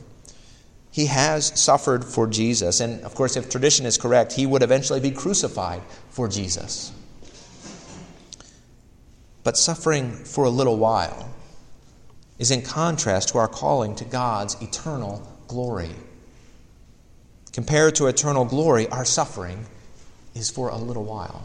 He 0.91 1.07
has 1.07 1.59
suffered 1.59 2.05
for 2.05 2.27
Jesus. 2.27 2.81
And 2.81 3.03
of 3.05 3.15
course, 3.15 3.37
if 3.37 3.49
tradition 3.49 3.87
is 3.87 3.97
correct, 3.97 4.33
he 4.33 4.45
would 4.45 4.65
eventually 4.65 4.99
be 4.99 5.13
crucified 5.13 5.83
for 6.11 6.27
Jesus. 6.27 6.93
But 9.45 9.57
suffering 9.57 10.11
for 10.11 10.45
a 10.45 10.51
little 10.51 10.77
while 10.77 11.33
is 12.39 12.51
in 12.51 12.63
contrast 12.63 13.29
to 13.31 13.39
our 13.39 13.49
calling 13.49 13.95
to 13.97 14.05
God's 14.05 14.61
eternal 14.61 15.27
glory. 15.47 15.95
Compared 17.53 17.95
to 17.97 18.09
eternal 18.09 18.45
glory, 18.45 18.89
our 18.89 19.05
suffering 19.05 19.67
is 20.35 20.51
for 20.51 20.69
a 20.69 20.77
little 20.77 21.05
while. 21.05 21.43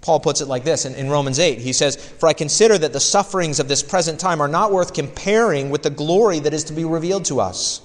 Paul 0.00 0.20
puts 0.20 0.40
it 0.40 0.48
like 0.48 0.64
this 0.64 0.84
in, 0.84 0.94
in, 0.94 1.10
Romans 1.10 1.38
8. 1.38 1.58
He 1.58 1.72
says, 1.72 1.96
For 1.96 2.28
I 2.28 2.32
consider 2.32 2.78
that 2.78 2.92
the 2.92 3.00
sufferings 3.00 3.58
of 3.58 3.68
this 3.68 3.82
present 3.82 4.20
time 4.20 4.40
are 4.40 4.48
not 4.48 4.72
worth 4.72 4.94
comparing 4.94 5.70
with 5.70 5.82
the 5.82 5.90
glory 5.90 6.38
that 6.40 6.54
is 6.54 6.64
to 6.64 6.72
be 6.72 6.84
revealed 6.84 7.24
to 7.26 7.40
us. 7.40 7.82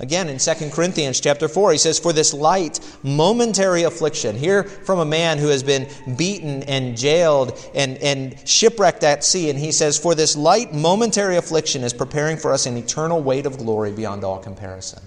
Again, 0.00 0.28
in 0.28 0.38
2 0.38 0.70
Corinthians 0.70 1.20
chapter 1.20 1.48
4, 1.48 1.72
he 1.72 1.78
says, 1.78 1.98
For 1.98 2.12
this 2.12 2.32
light, 2.32 2.78
momentary 3.02 3.82
affliction, 3.82 4.36
here 4.36 4.62
from 4.62 5.00
a 5.00 5.04
man 5.04 5.38
who 5.38 5.48
has 5.48 5.64
been 5.64 5.88
beaten 6.16 6.62
and 6.62 6.96
jailed 6.96 7.58
and, 7.74 7.98
and 7.98 8.48
shipwrecked 8.48 9.02
at 9.02 9.24
sea, 9.24 9.50
and 9.50 9.58
he 9.58 9.72
says, 9.72 9.98
For 9.98 10.14
this 10.14 10.36
light, 10.36 10.72
momentary 10.72 11.36
affliction 11.36 11.82
is 11.82 11.92
preparing 11.92 12.36
for 12.36 12.52
us 12.52 12.66
an 12.66 12.76
eternal 12.76 13.20
weight 13.22 13.44
of 13.44 13.58
glory 13.58 13.90
beyond 13.90 14.22
all 14.22 14.38
comparison. 14.38 15.02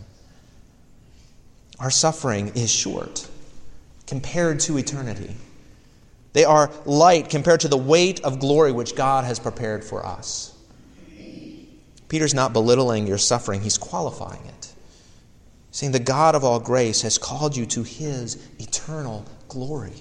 Our 1.79 1.89
suffering 1.89 2.49
is 2.49 2.69
short 2.69 3.27
compared 4.11 4.59
to 4.59 4.77
eternity. 4.77 5.33
They 6.33 6.43
are 6.43 6.69
light 6.85 7.29
compared 7.29 7.61
to 7.61 7.69
the 7.69 7.77
weight 7.77 8.19
of 8.25 8.39
glory 8.39 8.71
which 8.71 8.95
God 8.95 9.23
has 9.23 9.39
prepared 9.39 9.85
for 9.85 10.05
us. 10.05 10.53
Peter's 12.09 12.33
not 12.33 12.51
belittling 12.51 13.07
your 13.07 13.17
suffering, 13.17 13.61
he's 13.61 13.77
qualifying 13.77 14.45
it 14.45 14.61
saying, 15.71 15.93
The 15.93 15.99
God 15.99 16.35
of 16.35 16.43
all 16.43 16.59
grace 16.59 17.01
has 17.01 17.17
called 17.17 17.55
you 17.55 17.65
to 17.67 17.83
his 17.83 18.37
eternal 18.59 19.25
glory. 19.47 19.93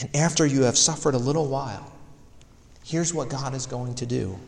And 0.00 0.14
after 0.16 0.46
you 0.46 0.62
have 0.62 0.78
suffered 0.78 1.14
a 1.14 1.18
little 1.18 1.48
while, 1.48 1.92
here's 2.84 3.12
what 3.12 3.28
God 3.28 3.54
is 3.54 3.66
going 3.66 3.96
to 3.96 4.06
do 4.06 4.38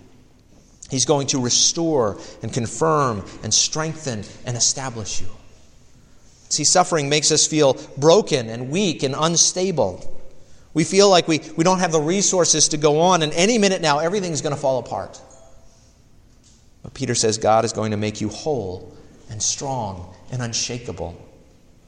He's 0.90 1.07
going 1.07 1.27
to 1.29 1.40
restore 1.40 2.18
and 2.42 2.53
confirm 2.53 3.24
and 3.42 3.53
strengthen 3.53 4.22
and 4.44 4.57
establish 4.57 5.20
you. 5.20 5.29
See, 6.55 6.64
suffering 6.64 7.09
makes 7.09 7.33
us 7.33 7.47
feel 7.47 7.75
broken 7.97 8.49
and 8.49 8.71
weak 8.71 9.03
and 9.03 9.14
unstable. 9.19 10.11
We 10.73 10.85
feel 10.85 11.11
like 11.11 11.27
we, 11.27 11.40
we 11.57 11.64
don't 11.64 11.81
have 11.81 11.93
the 11.93 12.01
resources 12.01 12.69
to 12.69 12.77
go 12.77 13.01
on, 13.01 13.23
and 13.23 13.33
any 13.33 13.59
minute 13.59 13.83
now, 13.83 13.99
everything's 13.99 14.40
going 14.40 14.55
to 14.55 14.61
fall 14.61 14.79
apart. 14.79 15.21
But 16.83 16.95
Peter 16.95 17.14
says 17.14 17.38
God 17.38 17.64
is 17.64 17.73
going 17.73 17.90
to 17.90 17.97
make 17.97 18.21
you 18.21 18.29
whole 18.29 18.97
and 19.31 19.43
strong 19.43 20.14
and 20.31 20.43
unshakable. 20.43 21.21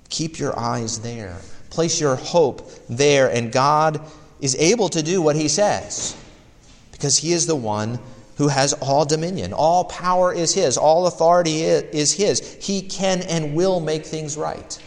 Keep 0.08 0.38
your 0.38 0.58
eyes 0.58 1.00
there. 1.00 1.36
Place 1.70 2.00
your 2.00 2.16
hope 2.16 2.68
there, 2.88 3.30
and 3.30 3.52
God 3.52 4.00
is 4.40 4.56
able 4.56 4.88
to 4.90 5.02
do 5.02 5.22
what 5.22 5.36
He 5.36 5.48
says 5.48 6.16
because 6.90 7.18
He 7.18 7.32
is 7.32 7.46
the 7.46 7.56
one 7.56 8.00
who 8.36 8.48
has 8.48 8.72
all 8.74 9.04
dominion. 9.04 9.52
All 9.52 9.84
power 9.84 10.32
is 10.32 10.54
His, 10.54 10.76
all 10.76 11.06
authority 11.06 11.62
is 11.62 12.12
His. 12.12 12.54
He 12.60 12.82
can 12.82 13.22
and 13.22 13.54
will 13.54 13.80
make 13.80 14.04
things 14.04 14.36
right. 14.36 14.82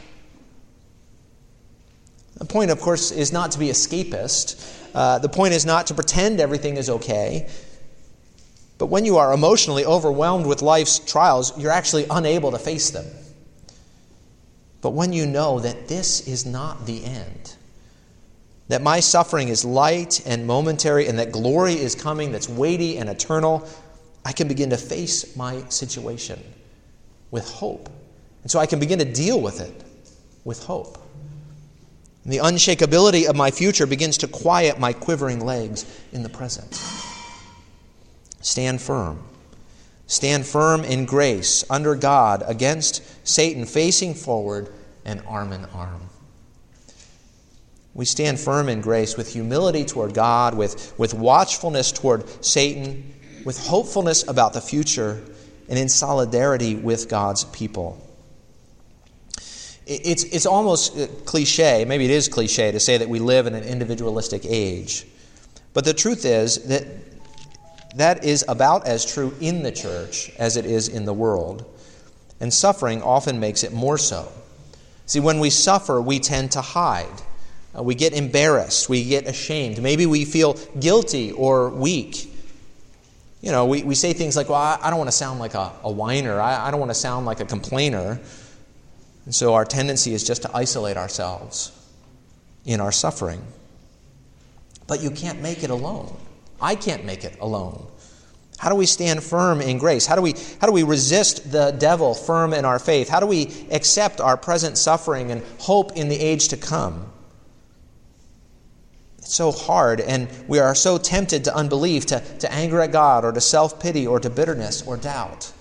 The 2.38 2.46
point, 2.46 2.72
of 2.72 2.80
course, 2.80 3.12
is 3.12 3.34
not 3.34 3.52
to 3.52 3.60
be 3.60 3.68
escapist. 3.68 4.78
Uh, 4.96 5.20
the 5.20 5.30
point 5.30 5.54
is 5.54 5.66
not 5.66 5.88
to 5.88 5.94
pretend 5.94 6.40
everything 6.40 6.78
is 6.78 6.90
okay. 6.90 7.50
But 8.78 8.86
when 8.86 9.04
you 9.04 9.18
are 9.18 9.34
emotionally 9.34 9.84
overwhelmed 9.84 10.46
with 10.46 10.62
life's 10.62 11.00
trials, 11.00 11.58
you're 11.60 11.72
actually 11.72 12.06
unable 12.10 12.52
to 12.52 12.60
face 12.60 12.92
them. 12.92 13.06
But 14.82 14.92
when 14.92 15.12
you 15.12 15.26
know 15.26 15.60
that 15.60 15.90
this 15.90 16.26
is 16.28 16.46
not 16.46 16.86
the 16.86 17.04
end, 17.04 17.56
that 18.70 18.82
my 18.82 19.00
suffering 19.00 19.50
is 19.50 19.66
light 19.66 20.26
and 20.26 20.48
momentary, 20.48 21.08
and 21.08 21.20
that 21.20 21.32
glory 21.32 21.74
is 21.74 21.96
coming 21.96 22.32
that's 22.32 22.48
weighty 22.48 22.98
and 22.98 23.10
eternal, 23.10 23.68
I 24.24 24.32
can 24.32 24.48
begin 24.48 24.70
to 24.70 24.78
face 24.78 25.36
my 25.36 25.64
situation 25.70 26.42
with 27.32 27.50
hope. 27.50 27.90
And 28.44 28.52
so 28.52 28.60
I 28.60 28.66
can 28.66 28.80
begin 28.80 29.00
to 29.00 29.06
deal 29.06 29.42
with 29.42 29.60
it 29.60 29.84
with 30.46 30.64
hope. 30.64 30.98
And 32.24 32.32
the 32.32 32.38
unshakability 32.38 33.28
of 33.28 33.36
my 33.36 33.50
future 33.50 33.88
begins 33.88 34.18
to 34.20 34.28
quiet 34.28 34.80
my 34.80 34.94
quivering 34.94 35.40
legs 35.40 35.86
in 36.12 36.22
the 36.22 36.30
present. 36.30 36.74
Stand 38.42 38.82
firm. 38.82 39.24
Stand 40.06 40.46
firm 40.46 40.84
in 40.84 41.06
grace 41.06 41.64
under 41.70 41.96
God 41.96 42.44
against 42.46 43.04
Satan, 43.28 43.66
facing 43.66 44.14
forward 44.14 44.72
and 45.06 45.22
arm 45.28 45.54
in 45.54 45.66
arm. 45.66 46.09
We 48.00 48.06
stand 48.06 48.40
firm 48.40 48.70
in 48.70 48.80
grace 48.80 49.18
with 49.18 49.34
humility 49.34 49.84
toward 49.84 50.14
God, 50.14 50.56
with, 50.56 50.98
with 50.98 51.14
watchfulness 51.14 51.92
toward 51.92 52.24
Satan, 52.46 53.14
with 53.44 53.68
hopefulness 53.68 54.26
about 54.26 54.54
the 54.54 54.62
future, 54.62 55.22
and 55.68 55.78
in 55.78 55.90
solidarity 55.90 56.76
with 56.76 57.10
God's 57.10 57.44
people. 57.44 58.02
It's, 59.86 60.24
it's 60.24 60.46
almost 60.46 60.98
uh, 60.98 61.08
cliche, 61.26 61.84
maybe 61.84 62.06
it 62.06 62.12
is 62.12 62.30
cliche 62.30 62.72
to 62.72 62.80
say 62.80 62.96
that 62.96 63.10
we 63.10 63.20
live 63.20 63.48
in 63.48 63.54
an 63.54 63.66
individualistic 63.66 64.46
age. 64.46 65.06
But 65.74 65.84
the 65.84 65.94
truth 65.94 66.24
is 66.24 66.70
that 66.70 66.86
that 67.98 68.24
is 68.24 68.46
about 68.48 68.88
as 68.88 69.06
true 69.06 69.36
in 69.42 69.62
the 69.62 69.74
church 69.74 70.32
as 70.40 70.56
it 70.56 70.66
is 70.66 70.88
in 70.88 71.04
the 71.04 71.14
world. 71.14 71.66
And 72.40 72.54
suffering 72.54 73.02
often 73.02 73.42
makes 73.42 73.66
it 73.66 73.74
more 73.74 73.98
so. 73.98 74.32
See, 75.06 75.20
when 75.20 75.42
we 75.42 75.50
suffer, 75.50 76.00
we 76.02 76.22
tend 76.22 76.54
to 76.54 76.62
hide. 76.62 77.24
Uh, 77.78 77.84
we 77.84 77.96
get 77.96 78.14
embarrassed. 78.14 78.90
We 78.90 79.04
get 79.04 79.28
ashamed. 79.28 79.82
Maybe 79.82 80.06
we 80.06 80.26
feel 80.26 80.54
guilty 80.80 81.32
or 81.32 81.70
weak. 81.70 82.34
You 83.42 83.52
know, 83.52 83.66
we, 83.66 83.84
we 83.84 83.96
say 83.96 84.14
things 84.14 84.36
like, 84.36 84.50
well, 84.50 84.60
I, 84.60 84.80
I 84.82 84.90
don't 84.90 85.00
want 85.00 85.10
to 85.10 85.16
sound 85.16 85.40
like 85.40 85.54
a, 85.54 85.72
a 85.84 85.92
whiner. 85.92 86.42
I, 86.42 86.68
I 86.68 86.72
don't 86.72 86.80
want 86.80 86.92
to 86.92 86.96
sound 86.96 87.26
like 87.26 87.40
a 87.40 87.46
complainer. 87.46 88.20
And 89.26 89.36
so 89.36 89.54
our 89.54 89.66
tendency 89.66 90.14
is 90.14 90.24
just 90.24 90.42
to 90.42 90.56
isolate 90.56 90.98
ourselves 90.98 91.72
in 92.66 92.82
our 92.82 92.92
suffering. 92.92 93.42
But 94.88 95.02
you 95.02 95.12
can't 95.12 95.42
make 95.42 95.64
it 95.64 95.70
alone. 95.70 96.16
I 96.60 96.76
can't 96.76 97.06
make 97.06 97.24
it 97.24 97.38
alone. 97.40 97.86
How 98.58 98.68
do 98.68 98.76
we 98.76 98.86
stand 98.86 99.24
firm 99.24 99.62
in 99.62 99.78
grace? 99.78 100.06
How 100.06 100.16
do 100.16 100.22
we, 100.22 100.34
how 100.60 100.68
do 100.68 100.74
we 100.74 100.84
resist 100.84 101.50
the 101.50 101.72
devil 101.72 102.14
firm 102.14 102.54
in 102.54 102.66
our 102.66 102.78
faith? 102.78 103.08
How 103.08 103.22
do 103.22 103.26
we 103.26 103.54
accept 103.72 104.20
our 104.20 104.36
present 104.36 104.78
suffering 104.78 105.32
and 105.32 105.44
hope 105.60 105.94
in 105.94 106.10
the 106.10 106.20
age 106.20 106.50
to 106.50 106.58
come? 106.58 107.10
So 109.30 109.52
hard, 109.52 110.02
and 110.02 110.28
we 110.48 110.58
are 110.58 110.74
so 110.74 110.98
tempted 110.98 111.44
to 111.44 111.56
unbelief, 111.56 112.08
to, 112.08 112.20
to 112.40 112.52
anger 112.52 112.82
at 112.82 112.92
God, 112.92 113.24
or 113.24 113.32
to 113.32 113.40
self 113.40 113.80
pity, 113.80 114.08
or 114.08 114.20
to 114.20 114.28
bitterness, 114.28 114.82
or 114.82 114.98
doubt. 114.98 115.54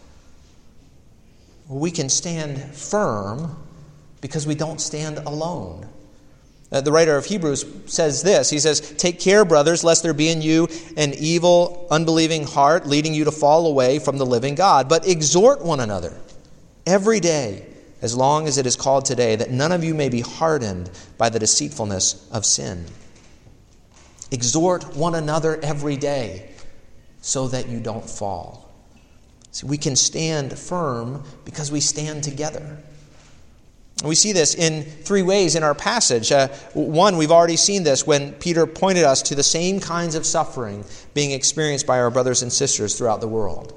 We 1.68 1.90
can 1.90 2.08
stand 2.08 2.74
firm 2.74 3.58
because 4.22 4.46
we 4.46 4.54
don't 4.54 4.80
stand 4.80 5.18
alone. 5.18 5.86
Uh, 6.72 6.80
the 6.80 6.90
writer 6.90 7.14
of 7.18 7.26
Hebrews 7.26 7.66
says 7.84 8.22
this 8.22 8.48
He 8.48 8.58
says, 8.58 8.80
Take 8.80 9.20
care, 9.20 9.44
brothers, 9.44 9.84
lest 9.84 10.02
there 10.02 10.14
be 10.14 10.30
in 10.30 10.40
you 10.40 10.66
an 10.96 11.12
evil, 11.18 11.86
unbelieving 11.90 12.44
heart 12.44 12.86
leading 12.86 13.12
you 13.12 13.24
to 13.24 13.30
fall 13.30 13.66
away 13.66 13.98
from 13.98 14.16
the 14.16 14.24
living 14.24 14.54
God. 14.54 14.88
But 14.88 15.06
exhort 15.06 15.62
one 15.62 15.80
another 15.80 16.18
every 16.86 17.20
day, 17.20 17.66
as 18.00 18.16
long 18.16 18.46
as 18.46 18.56
it 18.56 18.64
is 18.64 18.76
called 18.76 19.04
today, 19.04 19.36
that 19.36 19.50
none 19.50 19.72
of 19.72 19.84
you 19.84 19.92
may 19.92 20.08
be 20.08 20.22
hardened 20.22 20.90
by 21.18 21.28
the 21.28 21.38
deceitfulness 21.38 22.26
of 22.32 22.46
sin. 22.46 22.86
Exhort 24.30 24.96
one 24.96 25.14
another 25.14 25.58
every 25.62 25.96
day 25.96 26.50
so 27.20 27.48
that 27.48 27.68
you 27.68 27.80
don't 27.80 28.08
fall. 28.08 28.70
See, 29.52 29.66
we 29.66 29.78
can 29.78 29.96
stand 29.96 30.58
firm 30.58 31.24
because 31.44 31.72
we 31.72 31.80
stand 31.80 32.22
together. 32.22 32.78
We 34.04 34.14
see 34.14 34.32
this 34.32 34.54
in 34.54 34.84
three 34.84 35.22
ways 35.22 35.56
in 35.56 35.64
our 35.64 35.74
passage. 35.74 36.30
Uh, 36.30 36.48
one, 36.74 37.16
we've 37.16 37.32
already 37.32 37.56
seen 37.56 37.82
this 37.82 38.06
when 38.06 38.32
Peter 38.34 38.64
pointed 38.66 39.02
us 39.02 39.22
to 39.22 39.34
the 39.34 39.42
same 39.42 39.80
kinds 39.80 40.14
of 40.14 40.24
suffering 40.24 40.84
being 41.14 41.32
experienced 41.32 41.86
by 41.86 41.98
our 41.98 42.10
brothers 42.10 42.42
and 42.42 42.52
sisters 42.52 42.96
throughout 42.96 43.20
the 43.20 43.26
world. 43.26 43.74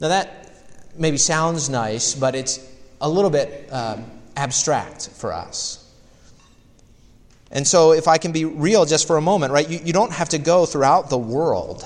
Now, 0.00 0.08
that 0.08 0.52
maybe 0.96 1.18
sounds 1.18 1.68
nice, 1.68 2.14
but 2.14 2.34
it's 2.34 2.58
a 3.00 3.08
little 3.08 3.30
bit 3.30 3.68
uh, 3.70 3.98
abstract 4.36 5.10
for 5.10 5.32
us. 5.32 5.85
And 7.50 7.66
so, 7.66 7.92
if 7.92 8.08
I 8.08 8.18
can 8.18 8.32
be 8.32 8.44
real 8.44 8.84
just 8.84 9.06
for 9.06 9.16
a 9.16 9.20
moment, 9.20 9.52
right, 9.52 9.68
you, 9.68 9.78
you 9.84 9.92
don't 9.92 10.12
have 10.12 10.30
to 10.30 10.38
go 10.38 10.66
throughout 10.66 11.10
the 11.10 11.18
world. 11.18 11.84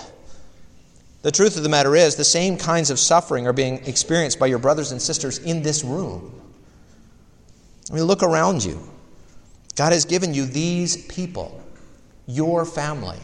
The 1.23 1.31
truth 1.31 1.57
of 1.57 1.63
the 1.63 1.69
matter 1.69 1.95
is, 1.95 2.17
the 2.17 2.25
same 2.25 2.57
kinds 2.57 2.91
of 2.91 2.99
suffering 2.99 3.47
are 3.47 3.53
being 3.53 3.85
experienced 3.87 4.39
by 4.39 4.47
your 4.47 4.59
brothers 4.59 4.91
and 4.91 5.03
sisters 5.03 5.39
in 5.39 5.63
this 5.63 5.85
room. 5.85 6.33
I 7.91 7.95
mean, 7.95 8.05
look 8.05 8.23
around 8.23 8.65
you. 8.65 8.81
God 9.77 9.93
has 9.93 10.05
given 10.07 10.33
you 10.33 10.47
these 10.47 11.07
people, 11.07 11.63
your 12.27 12.65
family, 12.65 13.19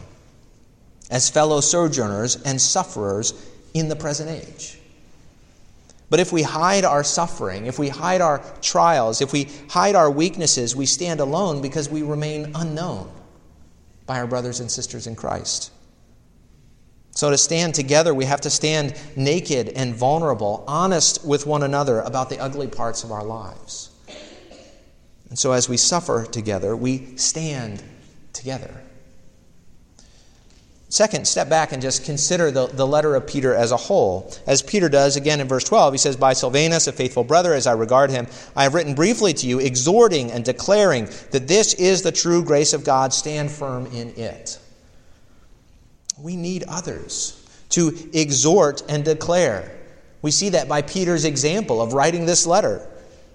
as 1.09 1.29
fellow 1.29 1.61
sojourners 1.61 2.41
and 2.43 2.61
sufferers 2.61 3.33
in 3.73 3.89
the 3.89 3.95
present 3.95 4.29
age. 4.29 4.79
But 6.09 6.19
if 6.19 6.31
we 6.31 6.41
hide 6.41 6.85
our 6.85 7.03
suffering, 7.03 7.65
if 7.65 7.77
we 7.77 7.89
hide 7.89 8.21
our 8.21 8.41
trials, 8.61 9.21
if 9.21 9.33
we 9.33 9.49
hide 9.69 9.95
our 9.95 10.09
weaknesses, 10.09 10.75
we 10.75 10.85
stand 10.85 11.19
alone 11.19 11.61
because 11.61 11.89
we 11.89 12.01
remain 12.01 12.51
unknown 12.55 13.11
by 14.05 14.19
our 14.19 14.27
brothers 14.27 14.61
and 14.61 14.71
sisters 14.71 15.05
in 15.05 15.15
Christ. 15.15 15.71
So, 17.11 17.31
to 17.31 17.37
stand 17.37 17.73
together, 17.73 18.13
we 18.13 18.25
have 18.25 18.41
to 18.41 18.49
stand 18.49 18.93
naked 19.15 19.69
and 19.69 19.95
vulnerable, 19.95 20.63
honest 20.67 21.25
with 21.25 21.47
one 21.47 21.63
another 21.63 21.99
about 22.01 22.29
the 22.29 22.39
ugly 22.39 22.67
parts 22.67 23.03
of 23.03 23.11
our 23.11 23.23
lives. 23.23 23.89
And 25.29 25.37
so, 25.37 25.51
as 25.51 25.67
we 25.67 25.77
suffer 25.77 26.25
together, 26.25 26.75
we 26.75 27.17
stand 27.17 27.83
together. 28.33 28.83
Second, 30.89 31.27
step 31.27 31.49
back 31.49 31.73
and 31.73 31.81
just 31.81 32.05
consider 32.05 32.49
the, 32.49 32.67
the 32.67 32.87
letter 32.87 33.13
of 33.15 33.27
Peter 33.27 33.53
as 33.53 33.73
a 33.73 33.77
whole. 33.77 34.31
As 34.47 34.61
Peter 34.61 34.87
does 34.87 35.17
again 35.17 35.41
in 35.41 35.47
verse 35.47 35.65
12, 35.65 35.93
he 35.93 35.97
says, 35.97 36.15
By 36.15 36.31
Silvanus, 36.31 36.87
a 36.87 36.93
faithful 36.93 37.25
brother, 37.25 37.53
as 37.53 37.67
I 37.67 37.73
regard 37.73 38.09
him, 38.09 38.25
I 38.55 38.63
have 38.63 38.73
written 38.73 38.95
briefly 38.95 39.33
to 39.33 39.47
you, 39.47 39.59
exhorting 39.59 40.31
and 40.31 40.45
declaring 40.45 41.09
that 41.31 41.47
this 41.47 41.73
is 41.73 42.03
the 42.03 42.13
true 42.13 42.41
grace 42.41 42.71
of 42.71 42.85
God. 42.85 43.13
Stand 43.13 43.51
firm 43.51 43.87
in 43.87 44.09
it. 44.15 44.59
We 46.17 46.37
need 46.37 46.63
others 46.69 47.45
to 47.69 47.93
exhort 48.13 48.81
and 48.87 49.03
declare. 49.03 49.77
We 50.21 50.31
see 50.31 50.49
that 50.49 50.69
by 50.69 50.83
Peter's 50.83 51.25
example 51.25 51.81
of 51.81 51.91
writing 51.91 52.25
this 52.25 52.47
letter. 52.47 52.87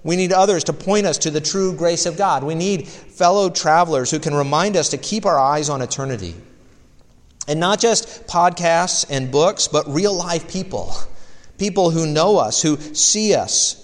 We 0.05 0.17
need 0.17 0.33
others 0.33 0.65
to 0.65 0.73
point 0.73 1.05
us 1.05 1.19
to 1.19 1.31
the 1.31 1.41
true 1.41 1.75
grace 1.77 2.07
of 2.07 2.17
God. 2.17 2.45
We 2.45 2.55
need 2.55 2.89
fellow 2.89 3.51
travelers 3.51 4.11
who 4.11 4.19
can 4.19 4.35
remind 4.35 4.75
us 4.75 4.89
to 4.89 4.97
keep 4.97 5.27
our 5.27 5.39
eyes 5.39 5.69
on 5.69 5.83
eternity. 5.83 6.35
And 7.49 7.59
not 7.59 7.81
just 7.81 8.27
podcasts 8.27 9.05
and 9.11 9.31
books, 9.31 9.69
but 9.69 9.89
real 9.89 10.15
life 10.15 10.51
people. 10.51 10.95
People 11.59 11.91
who 11.91 12.07
know 12.07 12.39
us, 12.39 12.63
who 12.63 12.77
see 12.77 13.35
us. 13.35 13.79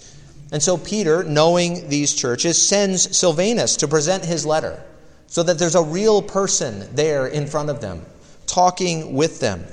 And 0.51 0.63
so 0.63 0.77
Peter, 0.77 1.25
knowing 1.25 1.89
these 1.89 2.15
churches, 2.15 2.61
sends 2.67 3.17
Silvanus 3.17 3.77
to 3.79 3.89
present 3.89 4.25
his 4.25 4.47
letter 4.47 4.83
so 5.27 5.43
that 5.43 5.59
there's 5.59 5.75
a 5.75 5.83
real 5.83 6.23
person 6.23 6.89
there 6.95 7.27
in 7.27 7.47
front 7.47 7.69
of 7.69 7.81
them, 7.81 8.05
talking 8.47 9.15
with 9.15 9.41
them. 9.41 9.65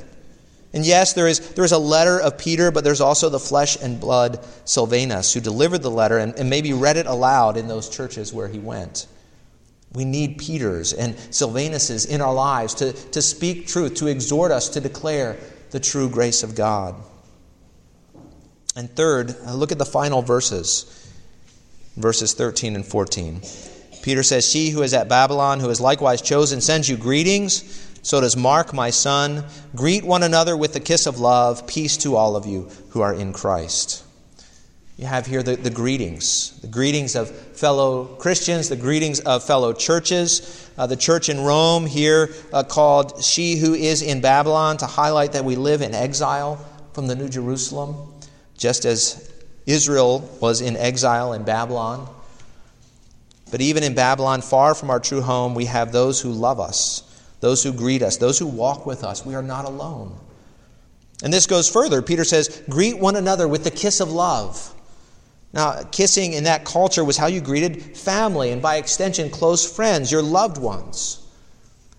And 0.73 0.85
yes, 0.85 1.13
there 1.13 1.27
is, 1.27 1.39
there 1.51 1.63
is 1.63 1.71
a 1.71 1.77
letter 1.77 2.19
of 2.19 2.37
Peter, 2.37 2.69
but 2.69 2.83
there's 2.83 2.99
also 2.99 3.29
the 3.29 3.39
flesh 3.39 3.77
and 3.81 3.97
blood 3.97 4.45
Silvanus 4.65 5.33
who 5.33 5.39
delivered 5.39 5.81
the 5.81 5.89
letter 5.89 6.17
and, 6.17 6.37
and 6.37 6.49
maybe 6.49 6.73
read 6.73 6.97
it 6.97 7.05
aloud 7.05 7.55
in 7.55 7.69
those 7.69 7.87
churches 7.87 8.33
where 8.33 8.49
he 8.49 8.59
went. 8.59 9.07
We 9.95 10.05
need 10.05 10.38
Peters 10.38 10.93
and 10.93 11.15
Silvanuses 11.15 12.05
in 12.05 12.21
our 12.21 12.34
lives 12.34 12.75
to, 12.75 12.91
to 12.91 13.21
speak 13.21 13.67
truth, 13.67 13.95
to 13.95 14.08
exhort 14.08 14.51
us 14.51 14.69
to 14.69 14.81
declare 14.81 15.38
the 15.71 15.79
true 15.79 16.10
grace 16.10 16.43
of 16.43 16.55
God. 16.55 16.95
And 18.75 18.93
third, 18.93 19.36
uh, 19.45 19.53
look 19.55 19.71
at 19.71 19.77
the 19.77 19.86
final 19.86 20.21
verses, 20.21 20.86
verses 21.95 22.34
13 22.34 22.75
and 22.75 22.86
14. 22.86 23.41
Peter 24.01 24.21
says, 24.21 24.47
She 24.47 24.69
who 24.69 24.84
is 24.84 24.93
at 24.93 25.10
Babylon, 25.10 25.60
who 25.60 25.69
is 25.69 25.81
likewise 25.81 26.21
chosen, 26.21 26.62
sends 26.62 26.88
you 26.88 26.97
greetings. 26.97 27.81
So 28.03 28.21
does 28.21 28.38
Mark, 28.38 28.71
my 28.71 28.91
son. 28.91 29.45
Greet 29.75 30.03
one 30.03 30.21
another 30.21 30.55
with 30.55 30.73
the 30.73 30.79
kiss 30.79 31.08
of 31.08 31.19
love. 31.19 31.65
Peace 31.65 31.97
to 31.97 32.15
all 32.15 32.36
of 32.36 32.45
you 32.45 32.69
who 32.89 33.01
are 33.01 33.13
in 33.13 33.34
Christ. 33.34 34.04
You 34.97 35.05
have 35.05 35.25
here 35.25 35.43
the, 35.43 35.58
the 35.58 35.69
greetings, 35.69 36.58
the 36.62 36.67
greetings 36.67 37.15
of 37.15 37.29
fellow 37.29 38.05
Christians, 38.05 38.69
the 38.69 38.77
greetings 38.77 39.19
of 39.19 39.43
fellow 39.43 39.73
churches. 39.73 40.69
Uh, 40.77 40.88
the 40.88 40.95
church 40.95 41.27
in 41.27 41.41
Rome 41.41 41.86
here 41.86 42.29
uh, 42.53 42.63
called 42.63 43.21
She 43.23 43.58
Who 43.58 43.73
Is 43.73 44.01
in 44.01 44.21
Babylon 44.21 44.77
to 44.77 44.86
highlight 44.86 45.34
that 45.34 45.43
we 45.43 45.58
live 45.58 45.81
in 45.81 45.93
exile 45.93 46.65
from 46.93 47.08
the 47.08 47.15
New 47.15 47.27
Jerusalem, 47.27 48.13
just 48.58 48.86
as 48.86 49.34
Israel 49.65 50.29
was 50.39 50.62
in 50.62 50.77
exile 50.77 51.34
in 51.34 51.43
Babylon. 51.43 52.08
But 53.51 53.62
even 53.62 53.84
in 53.84 53.95
Babylon, 53.95 54.41
far 54.41 54.75
from 54.75 54.89
our 54.89 54.99
true 54.99 55.21
home, 55.21 55.55
we 55.55 55.65
have 55.65 55.91
those 55.91 56.21
who 56.21 56.31
love 56.31 56.60
us 56.60 57.05
those 57.45 57.63
who 57.63 57.71
greet 57.71 58.01
us, 58.01 58.17
those 58.17 58.39
who 58.39 58.47
walk 58.47 58.88
with 58.88 59.03
us. 59.03 59.23
We 59.23 59.36
are 59.36 59.43
not 59.43 59.65
alone. 59.65 60.17
And 61.21 61.31
this 61.31 61.45
goes 61.45 61.69
further. 61.69 62.01
Peter 62.01 62.23
says, 62.23 62.63
Greet 62.67 62.97
one 62.97 63.15
another 63.15 63.47
with 63.47 63.63
the 63.63 63.69
kiss 63.69 63.99
of 63.99 64.12
love. 64.12 64.73
Now, 65.55 65.83
kissing 65.83 66.33
in 66.33 66.43
that 66.43 66.65
culture 66.65 67.05
was 67.05 67.15
how 67.15 67.27
you 67.27 67.39
greeted 67.39 67.95
family 67.97 68.51
and, 68.51 68.61
by 68.61 68.75
extension, 68.75 69.29
close 69.29 69.65
friends, 69.65 70.11
your 70.11 70.21
loved 70.21 70.57
ones. 70.57 71.25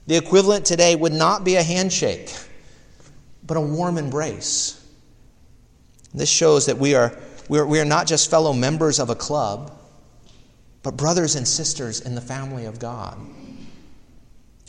The 0.06 0.16
equivalent 0.16 0.66
today 0.66 0.94
would 0.94 1.14
not 1.14 1.42
be 1.42 1.56
a 1.56 1.62
handshake, 1.62 2.30
but 3.46 3.56
a 3.56 3.60
warm 3.60 3.96
embrace. 3.96 4.86
This 6.12 6.28
shows 6.28 6.66
that 6.66 6.76
we 6.76 6.94
are, 6.94 7.18
we 7.48 7.58
are, 7.58 7.66
we 7.66 7.80
are 7.80 7.86
not 7.86 8.06
just 8.06 8.30
fellow 8.30 8.52
members 8.52 9.00
of 9.00 9.08
a 9.08 9.14
club, 9.14 9.72
but 10.82 10.98
brothers 10.98 11.34
and 11.34 11.48
sisters 11.48 12.02
in 12.02 12.14
the 12.14 12.20
family 12.20 12.66
of 12.66 12.78
God. 12.78 13.18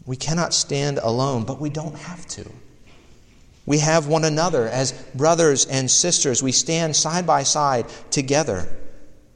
We 0.06 0.15
cannot 0.15 0.54
stand 0.54 0.97
alone, 1.00 1.43
but 1.43 1.60
we 1.60 1.69
don't 1.69 1.97
have 1.97 2.26
to. 2.28 2.50
We 3.67 3.80
have 3.80 4.08
one 4.08 4.23
another 4.23 4.67
as 4.69 4.93
brothers 5.13 5.65
and 5.65 5.91
sisters. 5.91 6.41
We 6.41 6.53
stand 6.53 6.95
side 6.95 7.27
by 7.27 7.43
side 7.43 7.86
together, 8.10 8.65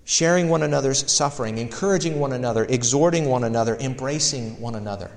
sharing 0.05 0.47
one 0.47 0.63
another's 0.63 1.11
suffering, 1.11 1.57
encouraging 1.57 2.17
one 2.17 2.31
another, 2.31 2.65
exhorting 2.65 3.25
one 3.25 3.43
another, 3.43 3.75
embracing 3.75 4.59
one 4.61 4.75
another. 4.75 5.11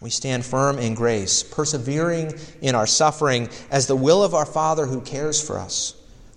We 0.00 0.08
stand 0.08 0.46
firm 0.46 0.78
in 0.78 0.94
grace, 0.94 1.42
persevering 1.42 2.32
in 2.62 2.74
our 2.74 2.86
suffering 2.86 3.50
as 3.70 3.86
the 3.86 3.94
will 3.94 4.24
of 4.24 4.34
our 4.34 4.46
Father 4.46 4.86
who 4.86 5.02
cares 5.02 5.46
for 5.46 5.58
us, 5.58 5.94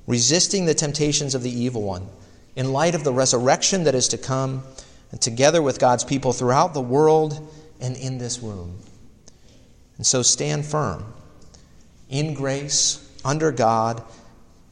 resisting 0.07 0.65
the 0.65 0.73
temptations 0.73 1.35
of 1.35 1.43
the 1.43 1.57
evil 1.57 1.83
one, 1.83 2.09
in 2.57 2.73
light 2.73 2.95
of 2.95 3.05
the 3.05 3.13
resurrection 3.13 3.85
that 3.85 3.95
is 3.95 4.09
to 4.09 4.17
come 4.17 4.63
and 5.11 5.21
together 5.21 5.61
with 5.61 5.79
God's 5.79 6.03
people 6.03 6.33
throughout 6.33 6.73
the 6.73 6.81
world 6.81 7.49
and 7.79 7.95
in 7.95 8.17
this 8.17 8.39
room. 8.39 8.77
And 9.97 10.05
so 10.05 10.21
stand 10.21 10.65
firm 10.65 11.13
in 12.09 12.33
grace, 12.33 12.99
under 13.23 13.51
God, 13.51 14.03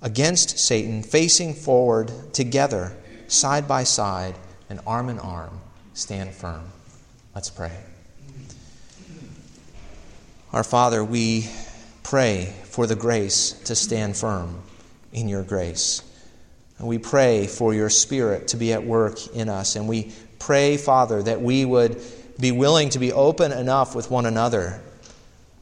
against 0.01 0.59
Satan, 0.59 1.03
facing 1.03 1.53
forward 1.53 2.11
together, 2.33 2.95
side 3.27 3.67
by 3.67 3.83
side, 3.83 4.35
and 4.69 4.79
arm 4.85 5.09
in 5.09 5.19
arm. 5.19 5.61
Stand 5.93 6.31
firm. 6.31 6.63
Let's 7.35 7.49
pray. 7.49 7.71
Our 10.53 10.63
Father, 10.63 11.03
we 11.03 11.49
pray 12.03 12.53
for 12.65 12.87
the 12.87 12.95
grace 12.95 13.53
to 13.65 13.75
stand 13.75 14.17
firm 14.17 14.61
in 15.13 15.29
your 15.29 15.43
grace. 15.43 16.03
And 16.77 16.87
we 16.87 16.97
pray 16.97 17.47
for 17.47 17.73
your 17.73 17.89
Spirit 17.89 18.49
to 18.49 18.57
be 18.57 18.73
at 18.73 18.83
work 18.83 19.27
in 19.35 19.49
us. 19.49 19.75
And 19.75 19.87
we 19.87 20.11
pray, 20.39 20.77
Father, 20.77 21.21
that 21.23 21.41
we 21.41 21.63
would 21.63 22.01
be 22.39 22.51
willing 22.51 22.89
to 22.89 22.99
be 22.99 23.13
open 23.13 23.51
enough 23.51 23.95
with 23.95 24.09
one 24.09 24.25
another, 24.25 24.81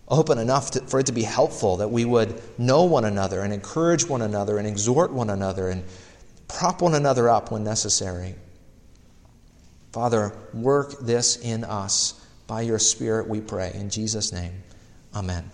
open 0.09 0.37
enough 0.37 0.71
to, 0.71 0.81
for 0.81 0.99
it 0.99 1.05
to 1.05 1.11
be 1.11 1.23
helpful, 1.23 1.77
that 1.77 1.89
we 1.89 2.05
would 2.05 2.41
know 2.57 2.83
one 2.83 3.05
another 3.05 3.41
and 3.41 3.53
encourage 3.53 4.07
one 4.07 4.21
another 4.21 4.57
and 4.57 4.67
exhort 4.67 5.11
one 5.11 5.29
another 5.29 5.69
and 5.69 5.83
prop 6.47 6.81
one 6.81 6.95
another 6.95 7.29
up 7.29 7.51
when 7.51 7.63
necessary. 7.63 8.35
Father, 9.91 10.35
work 10.53 10.99
this 10.99 11.37
in 11.37 11.63
us 11.63 12.25
by 12.47 12.61
your 12.61 12.79
Spirit, 12.79 13.27
we 13.27 13.41
pray. 13.41 13.71
In 13.75 13.89
Jesus' 13.89 14.31
name, 14.31 14.63
amen. 15.15 15.49